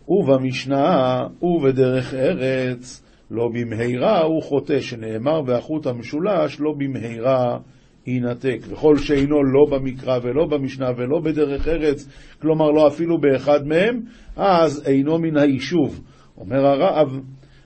[0.09, 7.59] ובמשנה ובדרך ארץ, לא במהרה הוא חוטא, שנאמר והחוט המשולש לא במהרה
[8.07, 8.59] יינתק.
[8.69, 12.09] וכל שאינו לא במקרא ולא במשנה ולא בדרך ארץ,
[12.41, 14.01] כלומר לא אפילו באחד מהם,
[14.37, 16.01] אז אינו מן היישוב.
[16.37, 17.21] אומר הרב,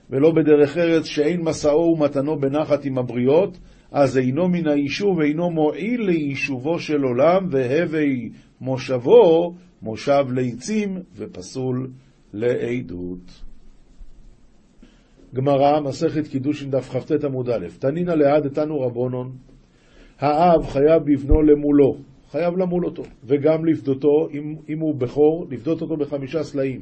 [0.09, 3.57] ולא בדרך ארץ שאין מסעו ומתנו בנחת עם הבריות,
[3.91, 8.29] אז אינו מן היישוב, אינו מועיל ליישובו של עולם, והווי
[8.61, 11.89] מושבו, מושב ליצים, ופסול
[12.33, 13.44] לעדות.
[15.35, 19.31] גמרא, מסכת קידושין דף כ"ט עמוד א', תנינא ליד אתנו רבונון,
[20.19, 21.95] האב חייב בבנו למולו,
[22.31, 26.81] חייב למול אותו, וגם לפדותו, אם, אם הוא בכור, לפדות אותו בחמישה סלעים.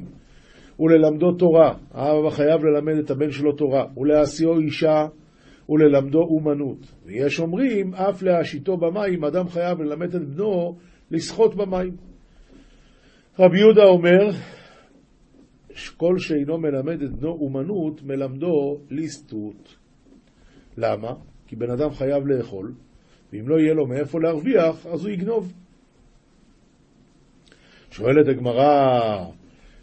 [0.80, 5.06] וללמדו תורה, האב חייב ללמד את הבן שלו תורה, ולהשיאו אישה,
[5.68, 6.92] וללמדו אומנות.
[7.06, 10.76] ויש אומרים, אף להשיתו במים, אדם חייב ללמד את בנו
[11.10, 11.92] לשחות במים.
[13.38, 14.30] רבי יהודה אומר,
[15.96, 19.76] כל שאינו מלמד את בנו אומנות, מלמדו ליסטות.
[20.76, 21.12] למה?
[21.46, 22.72] כי בן אדם חייב לאכול,
[23.32, 25.52] ואם לא יהיה לו מאיפה להרוויח, אז הוא יגנוב.
[27.90, 29.24] שואלת הגמרא,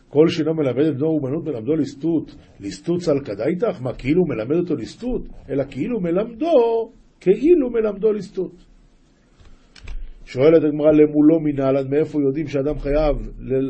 [0.10, 3.82] כל שאינו מלמד את בנו אומנות מלמדו ליסטות, ליסטות צלקא דייתך?
[3.82, 5.21] מה, כאילו מלמד אותו ליסטות?
[5.49, 8.65] אלא כאילו מלמדו, כאילו מלמדו ליסטות.
[10.25, 13.15] שואלת הגמרא למולו מנהלן, מאיפה יודעים שאדם חייב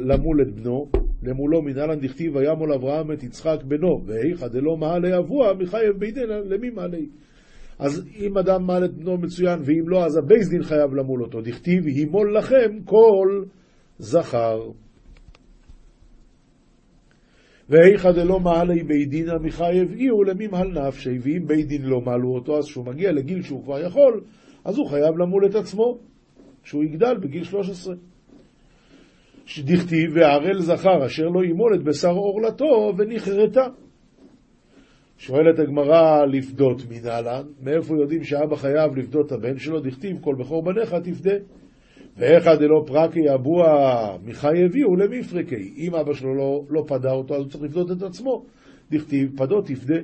[0.05, 1.00] למול את בנו?
[1.23, 6.69] למולו מנהלן דכתיב וימול אברהם את יצחק בנו, ואיכא דלא מעלי אבוה מחייב בידנה, למי
[6.69, 7.05] מעלי?
[7.79, 11.41] אז אם אדם מל את בנו מצוין, ואם לא, אז הבייס דין חייב למול אותו.
[11.41, 13.43] דכתיב הימול לכם כל
[13.97, 14.71] זכר.
[17.69, 22.57] והיכא דלא מהליה בי דינא מיחייב איהו למימהל נפשיה, ואם בית דין לא מלו אותו,
[22.57, 24.21] אז כשהוא מגיע לגיל שהוא כבר יכול,
[24.65, 25.97] אז הוא חייב למול את עצמו,
[26.63, 27.95] כשהוא יגדל בגיל 13.
[29.59, 33.67] דכתיב וערל זכר אשר לא ימול את בשר ערלתו ונכרתה.
[35.17, 39.79] שואלת הגמרא לפדות מנהלן, מאיפה יודעים שאבא חייב לפדות את הבן שלו?
[39.79, 41.35] דכתיב כל בכור בניך תפדה.
[42.17, 45.73] ואיכא דלא פרקי אבוה מחי הביאו למפרקי.
[45.77, 48.45] אם אבא שלו לא, לא פדה אותו, אז הוא צריך לפדות את עצמו.
[48.91, 49.99] דכתיב פדו תפדה.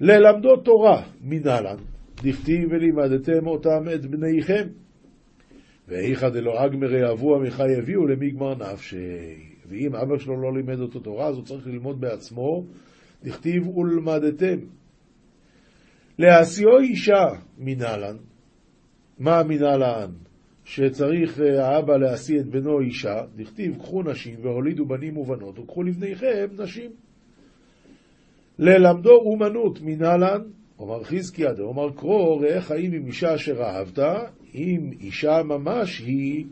[0.00, 1.76] ללמדו תורה מנהלן,
[2.22, 4.68] דכתיב ולימדתם אותם את בניכם.
[5.88, 8.96] ואיכא דלא אגמרי אבוה מחי הביאו למגמר נפשי.
[9.68, 12.64] ואם אבא שלו לא לימד אותו תורה, אז הוא צריך ללמוד בעצמו.
[13.24, 14.58] דכתיב ולמדתם.
[16.18, 17.24] להשיאו אישה
[17.58, 18.16] מנהלן.
[19.18, 20.10] מה מנהלן?
[20.64, 26.46] שצריך אה, האבא להשיא את בנו אישה, דכתיב קחו נשים והולידו בנים ובנות וקחו לבניכם
[26.58, 26.90] נשים.
[28.58, 30.40] ללמדו אומנות מנהלן,
[30.78, 33.98] אומר חזקיה דאמר קרוא ראה חיים עם אישה אשר אהבת,
[34.54, 36.44] אם אישה ממש היא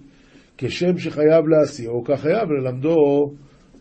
[0.59, 3.33] כשם שחייב להשיאו, כך חייב ללמדו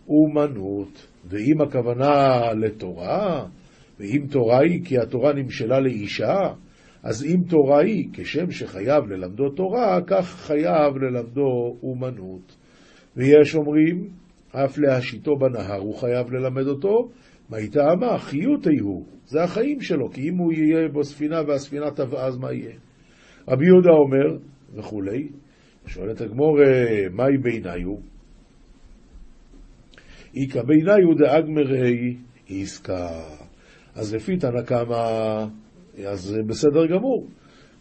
[0.08, 1.08] אומנות.
[1.30, 3.45] ואם הכוונה לתורה,
[3.99, 6.38] ואם תורה היא כי התורה נמשלה לאישה,
[7.04, 12.56] אז אם תורה היא כשם שחייב ללמדו תורה, כך חייב ללמדו אומנות.
[13.17, 14.08] ויש אומרים,
[14.51, 17.10] אף להשיתו בנהר הוא חייב ללמד אותו,
[17.49, 18.17] מה היא טעמה?
[18.17, 22.75] חיותי הוא, זה החיים שלו, כי אם הוא יהיה בספינה והספינה טבעה, אז מה יהיה?
[23.47, 24.38] רבי יהודה אומר,
[24.75, 25.27] וכולי,
[25.88, 26.60] שואלת הגמור,
[27.12, 27.95] מהי בעיניו?
[30.36, 32.15] איכא בעיניו דאגמרי
[32.49, 33.08] עסקה.
[33.95, 35.45] אז לפי תנא קמא
[36.08, 37.27] אז בסדר גמור.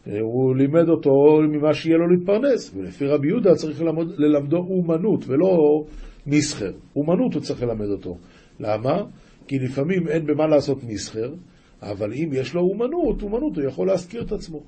[0.04, 1.10] הוא לימד אותו
[1.48, 5.84] ממה שיהיה לו להתפרנס, ולפי רבי יהודה צריך ללמד, ללמדו אומנות ולא
[6.26, 6.72] מסחר.
[6.96, 8.18] אומנות הוא צריך ללמד אותו.
[8.60, 9.02] למה?
[9.48, 11.34] כי לפעמים אין במה לעשות מסחר,
[11.82, 14.62] אבל אם יש לו אומנות, אומנות הוא יכול להזכיר את עצמו.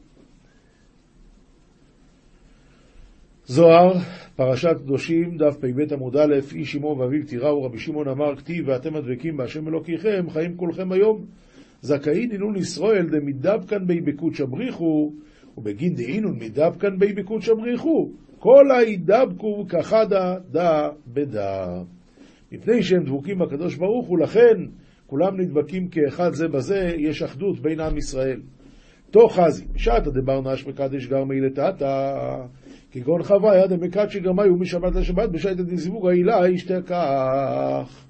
[3.48, 3.92] זוהר,
[4.36, 8.96] פרשת קדושים, דף פ"ב עמוד א', איש אמו ואביו תיראו, רבי שמעון אמר, כתיב ואתם
[8.96, 11.24] הדבקים בהשם אלוקיכם, חיים כולכם היום.
[11.82, 15.12] זכאי נינון ישראל דמידבקן בי בקודשא בריחו,
[15.58, 21.82] ובגין דאינון מידבקן בי בקודשא בריחו, כל הידבקו כחדה דה בדה.
[22.52, 24.56] מפני שהם דבוקים בקדוש ברוך הוא, לכן
[25.06, 28.40] כולם נדבקים כאחד זה בזה, יש אחדות בין עם ישראל.
[29.10, 32.06] תוך חזי, בשעתא דברנו אשמא קדש גרמי לטאטא,
[32.96, 38.04] כגון חווה יד המקדשי גרמיו משבת לשבת בשייטת דזיווג העילה ישתה כך.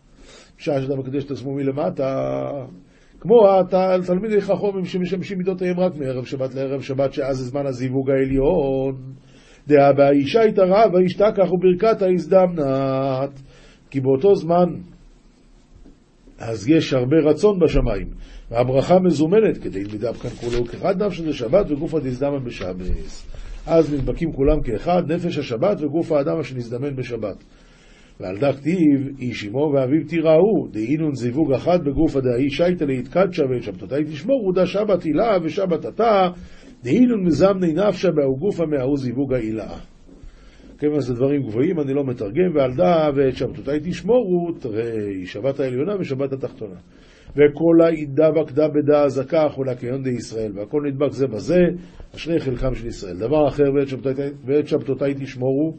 [0.59, 2.15] בשעה שאתה מקדש את עצמו מלמטה,
[3.21, 3.35] כמו
[3.73, 9.15] התלמידי חכמים שמשמשים מידותיהם רק מערב שבת לערב שבת, שאז זה זמן הזיווג העליון.
[9.69, 13.41] דעה באישה התערה וישתה כך וברכת ההזדמנת.
[13.91, 14.67] כי באותו זמן
[16.39, 18.07] אז יש הרבה רצון בשמיים,
[18.51, 23.46] והברכה מזומנת, כדי מדף כאן כולו כאחד נפש זה שבת וגוף הדזדמה בשבס.
[23.67, 27.45] אז נדבקים כולם כאחד, נפש השבת וגוף האדם אשר נזדמן בשבת.
[28.21, 33.63] ועל דק טיב, איש אמו ואביו תיראו, דהינון זיווג אחד בגוף הדאי שייטה להתקדשה ואת
[33.63, 36.29] שבתותי תשמור, ודה שבת הילה ושבת עתה,
[36.83, 39.79] דהינון מזמני נפשה באו גופה מההוא זיווג העילה.
[40.79, 45.93] כיוון שזה דברים גבוהים, אני לא מתרגם, ועל דא ואת שבתותי תשמורו, תראי, שבת העליונה
[46.01, 46.77] ושבת התחתונה.
[47.37, 51.61] וכל העידה בקדה בדא הזכה אכולה כיון די ישראל, והכל נדבק זה בזה,
[52.17, 53.17] אשרי חלקם של ישראל.
[53.17, 55.77] דבר אחר, ואת שבתותי, ואת שבתותי תשמורו,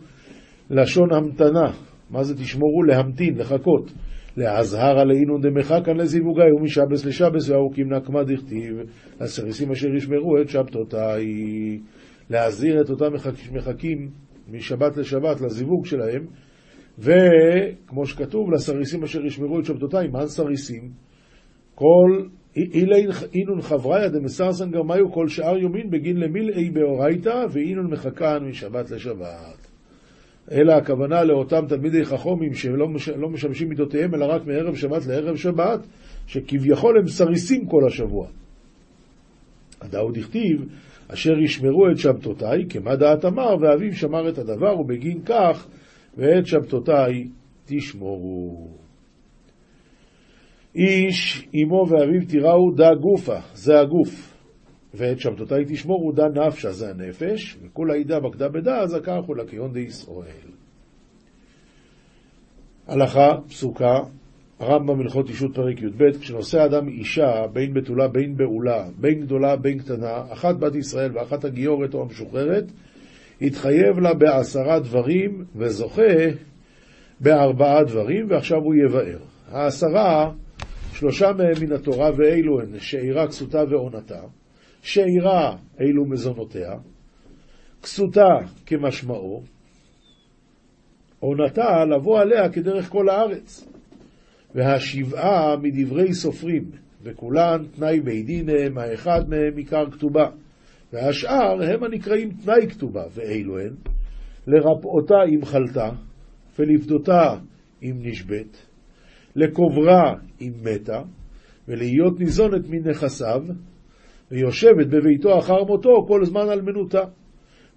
[0.69, 1.71] לשון המתנה.
[2.09, 2.83] מה זה תשמורו?
[2.83, 3.91] להמתין, לחכות.
[4.37, 8.77] להזהר עלינו דמחכן לזיווגי ומשבס לשבס והאוקים נקמה דכתיב
[9.19, 11.79] הסריסים אשר ישמרו את שבתותי
[12.29, 13.13] להזהיר את אותם
[13.53, 14.09] מחכים
[14.51, 16.25] משבת לשבת לזיווג שלהם
[16.99, 21.06] וכמו שכתוב לסריסים אשר ישמרו את שבתותי מה סריסים?
[21.79, 22.27] כל
[23.33, 29.67] אינון חבריה דמסרסן גרמיו כל שאר יומין בגין למילאי באורייתא ואינון מחכן משבת לשבת
[30.51, 33.09] אלא הכוונה לאותם תלמידי חכומים שלא מש...
[33.09, 35.79] לא משמשים מידותיהם, אלא רק מערב שבת לערב שבת,
[36.27, 38.27] שכביכול הם סריסים כל השבוע.
[39.81, 40.65] הדאו דכתיב,
[41.07, 45.67] אשר ישמרו את שבתותי, כמה דעת אמר, ואביו שמר את הדבר, ובגין כך,
[46.17, 47.27] ואת שבתותי
[47.65, 48.86] תשמורו.
[50.77, 54.33] איש, אמו ואביו תיראו דה גופה, זה הגוף.
[54.93, 59.73] ואת שבתותי תשמורו דה נפשה, זה הנפש, וכול העידה בקדה בדה, אז הכך הוא לקיון
[59.73, 60.51] די ישראל.
[62.87, 63.99] הלכה, פסוקה,
[64.59, 69.79] הרמב"ם הלכות אישות פרק י"ב, כשנושא אדם אישה, בין בתולה בין בעולה, בין גדולה בין
[69.79, 72.63] קטנה, אחת בת ישראל ואחת הגיורת או המשוחררת,
[73.41, 76.13] התחייב לה בעשרה דברים וזוכה
[77.19, 79.19] בארבעה דברים, ועכשיו הוא יבאר.
[79.51, 80.31] העשרה,
[80.99, 84.21] שלושה מהם מן התורה ואלו הן שאירה, כסותה ועונתה.
[84.81, 86.73] שאירה אילו מזונותיה,
[87.83, 88.29] כסותה
[88.65, 89.43] כמשמעו,
[91.19, 93.67] עונתה לבוא עליה כדרך כל הארץ,
[94.55, 96.63] והשבעה מדברי סופרים,
[97.03, 100.29] וכולן תנאי בית דין הם, האחד מהם עיקר כתובה,
[100.93, 103.73] והשאר הם הנקראים תנאי כתובה, ואלו הן,
[104.47, 105.89] לרפאותה אם חלתה,
[106.59, 107.35] ולפדותה
[107.83, 108.66] אם נשבית,
[109.37, 111.01] לקוברה אם מתה,
[111.67, 113.43] ולהיות ניזונת מנכסיו,
[114.31, 117.03] ויושבת בביתו אחר מותו כל זמן אלמנותה,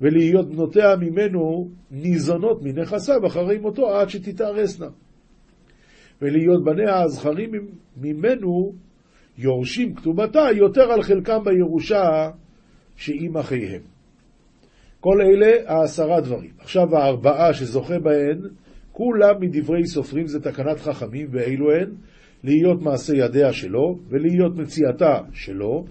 [0.01, 4.89] ולהיות בנותיה ממנו ניזונות מנכסיו אחרי מותו עד שתתארסנה.
[6.23, 7.51] ולהיות בניה הזכרים
[7.97, 8.73] ממנו
[9.39, 12.31] יורשים כתובתה יותר על חלקם בירושה
[12.97, 13.81] שעם אחיהם.
[15.01, 16.51] כל אלה העשרה דברים.
[16.59, 18.39] עכשיו הארבעה שזוכה בהן,
[19.01, 21.91] כולם מדברי סופרים, זה תקנת חכמים, ואילו הן?
[22.45, 25.85] להיות מעשה ידיה שלו, ולהיות מציאתה שלו,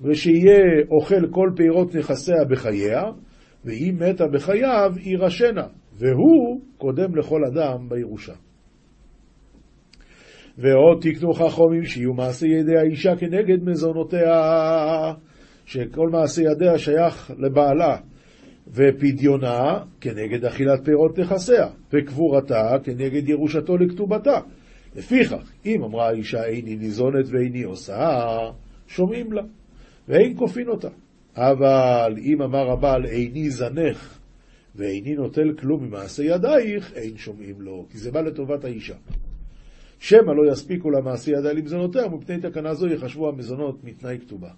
[0.00, 3.02] ושיהיה אוכל כל פירות נכסיה בחייה,
[3.64, 5.66] ואם מתה בחייו, יירשנה,
[5.98, 8.34] והוא קודם לכל אדם בירושה.
[10.58, 14.42] ועוד תקנו חכומים שיהיו מעשה ידי האישה כנגד מזונותיה,
[15.64, 17.96] שכל מעשה ידיה שייך לבעלה,
[18.74, 24.40] ופדיונה כנגד אכילת פירות נכסיה, וקבורתה כנגד ירושתו לכתובתה.
[24.96, 28.28] לפיכך, אם אמרה האישה איני ניזונת ואיני עושה,
[28.86, 29.42] שומעים לה.
[30.08, 30.88] ואין כופין אותה.
[31.36, 34.18] אבל אם אמר הבעל איני זנך
[34.74, 38.94] ואיני נוטל כלום ממעשה ידייך, אין שומעים לו, כי זה בא לטובת האישה.
[39.98, 44.50] שמא לא יספיקו לה מעשה ידיה למזונותיה, ומפני תקנה זו יחשבו המזונות מתנאי כתובה.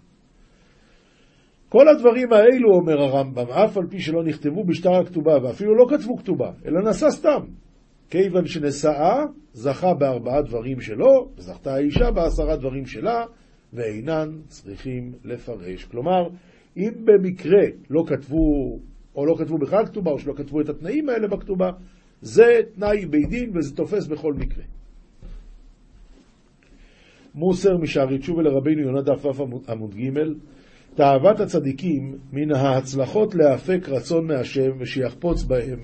[1.71, 6.16] כל הדברים האלו, אומר הרמב"ם, אף על פי שלא נכתבו בשטר הכתובה, ואפילו לא כתבו
[6.16, 7.41] כתובה, אלא נשא סתם.
[8.11, 13.25] כיוון שנשאה, זכה בארבעה דברים שלו, וזכתה האישה בעשרה דברים שלה,
[13.73, 15.85] ואינן צריכים לפרש.
[15.85, 16.29] כלומר,
[16.77, 18.79] אם במקרה לא כתבו,
[19.16, 21.71] או לא כתבו בכלל כתובה, או שלא כתבו את התנאים האלה בכתובה,
[22.21, 22.45] זה
[22.75, 24.64] תנאי בית דין וזה תופס בכל מקרה.
[27.35, 29.27] מוסר משערי תשובה לרבינו יונה דף
[29.68, 30.11] עמוד ג'
[30.95, 35.78] תאוות הצדיקים מן ההצלחות להפק רצון מהשם ושיחפוץ בהם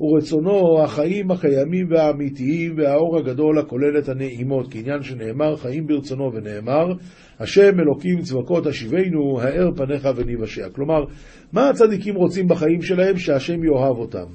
[0.00, 6.92] ורצונו החיים הקיימים והאמיתיים והאור הגדול הכולל את הנעימות, כעניין שנאמר חיים ברצונו ונאמר
[7.40, 10.68] השם אלוקים צבקות השיבנו, האר פניך וניוושע.
[10.68, 11.04] כלומר,
[11.52, 13.16] מה הצדיקים רוצים בחיים שלהם?
[13.16, 14.26] שהשם יאהב אותם.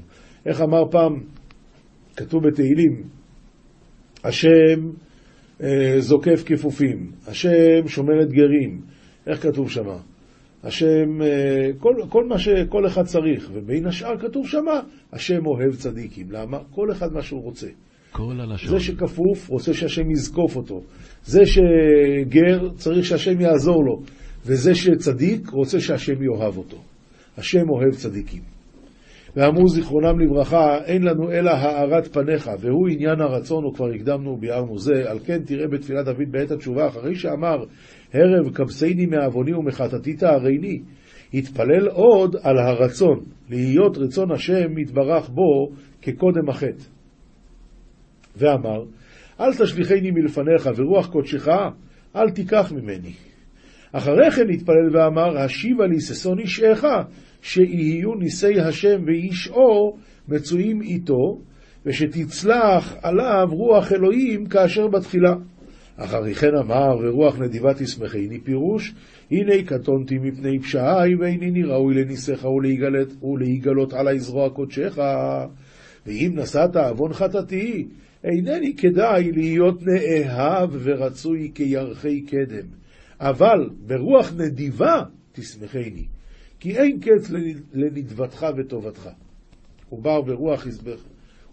[0.45, 1.13] איך אמר פעם,
[2.15, 3.03] כתוב בתהילים,
[4.23, 4.89] השם
[5.63, 8.81] אה, זוקף כפופים, השם שומר את גרים,
[9.27, 9.97] איך כתוב שמה?
[10.63, 14.81] השם, אה, כל, כל מה שכל אחד צריך, ובין השאר כתוב שמה,
[15.13, 16.31] השם אוהב צדיקים.
[16.31, 16.57] למה?
[16.71, 17.67] כל אחד מה שהוא רוצה.
[18.11, 18.69] כל הלשון.
[18.69, 20.81] זה שכפוף רוצה שהשם יזקוף אותו.
[21.23, 24.01] זה שגר צריך שהשם יעזור לו.
[24.45, 26.77] וזה שצדיק רוצה שהשם יאהב אותו.
[27.37, 28.41] השם אוהב צדיקים.
[29.35, 35.11] ואמרו זיכרונם לברכה, אין לנו אלא הארת פניך, והוא עניין הרצון, וכבר הקדמנו וביארנו זה.
[35.11, 37.57] על כן תראה בתפילת דוד בעת התשובה, אחרי שאמר,
[38.13, 40.79] הרב כבסני מעווני ומחטאתי תארני,
[41.33, 45.69] התפלל עוד על הרצון, להיות רצון השם יתברך בו
[46.01, 46.83] כקודם החטא.
[48.37, 48.83] ואמר,
[49.39, 51.47] אל תשליכני מלפניך, ורוח קודשך
[52.15, 53.13] אל תיקח ממני.
[53.91, 56.83] אחרי כן התפלל ואמר, השיבה לי ששון אישך,
[57.41, 59.97] שיהיו ניסי השם ואיש אור
[60.27, 61.39] מצויים איתו,
[61.85, 65.33] ושתצלח עליו רוח אלוהים כאשר בתחילה.
[65.99, 68.93] אחרי כן אמר, ורוח נדיבה תשמחני, פירוש,
[69.31, 74.97] הנה קטונתי מפני פשעי, ואינני ראוי לניסיך ולהיגלות, ולהיגלות עלי זרוע קודשך.
[76.05, 77.87] ואם נשאת עוון חטאתי,
[78.23, 82.67] אינני כדאי להיות נאהב ורצוי כירחי קדם,
[83.19, 86.05] אבל ברוח נדיבה תשמחני,
[86.59, 87.31] כי אין קץ
[87.73, 89.09] לנדבתך וטובתך.
[89.89, 90.67] הוא בא ברוח,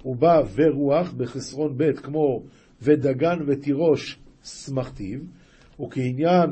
[0.02, 2.42] הוא בא ורוח בחסרון ב' כמו
[2.82, 5.18] ודגן ותירוש שמחתיו,
[5.80, 6.50] וכעניין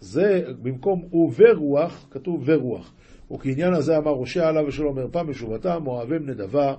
[0.00, 2.92] זה, במקום וברוח, כתוב ורוח.
[3.32, 6.74] וכעניין הזה אמר ראשי עליו ושלום ערפה משובתם, אוהבים נדבה,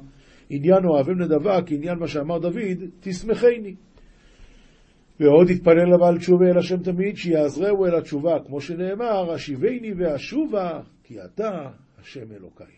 [0.49, 3.75] עניין אוהבים נדבה, כעניין מה שאמר דוד, תשמחני.
[5.19, 11.15] ועוד התפלל לבעל תשובה אל השם תמיד, שיעזרהו אל התשובה, כמו שנאמר, השיבני ואשובה, כי
[11.21, 11.69] אתה
[12.01, 12.75] השם אלוקיי.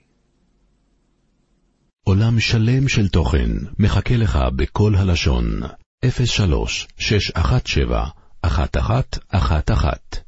[2.04, 3.50] עולם שלם של תוכן
[3.80, 5.44] מחכה לך בכל הלשון,
[6.04, 10.27] 03 617 1111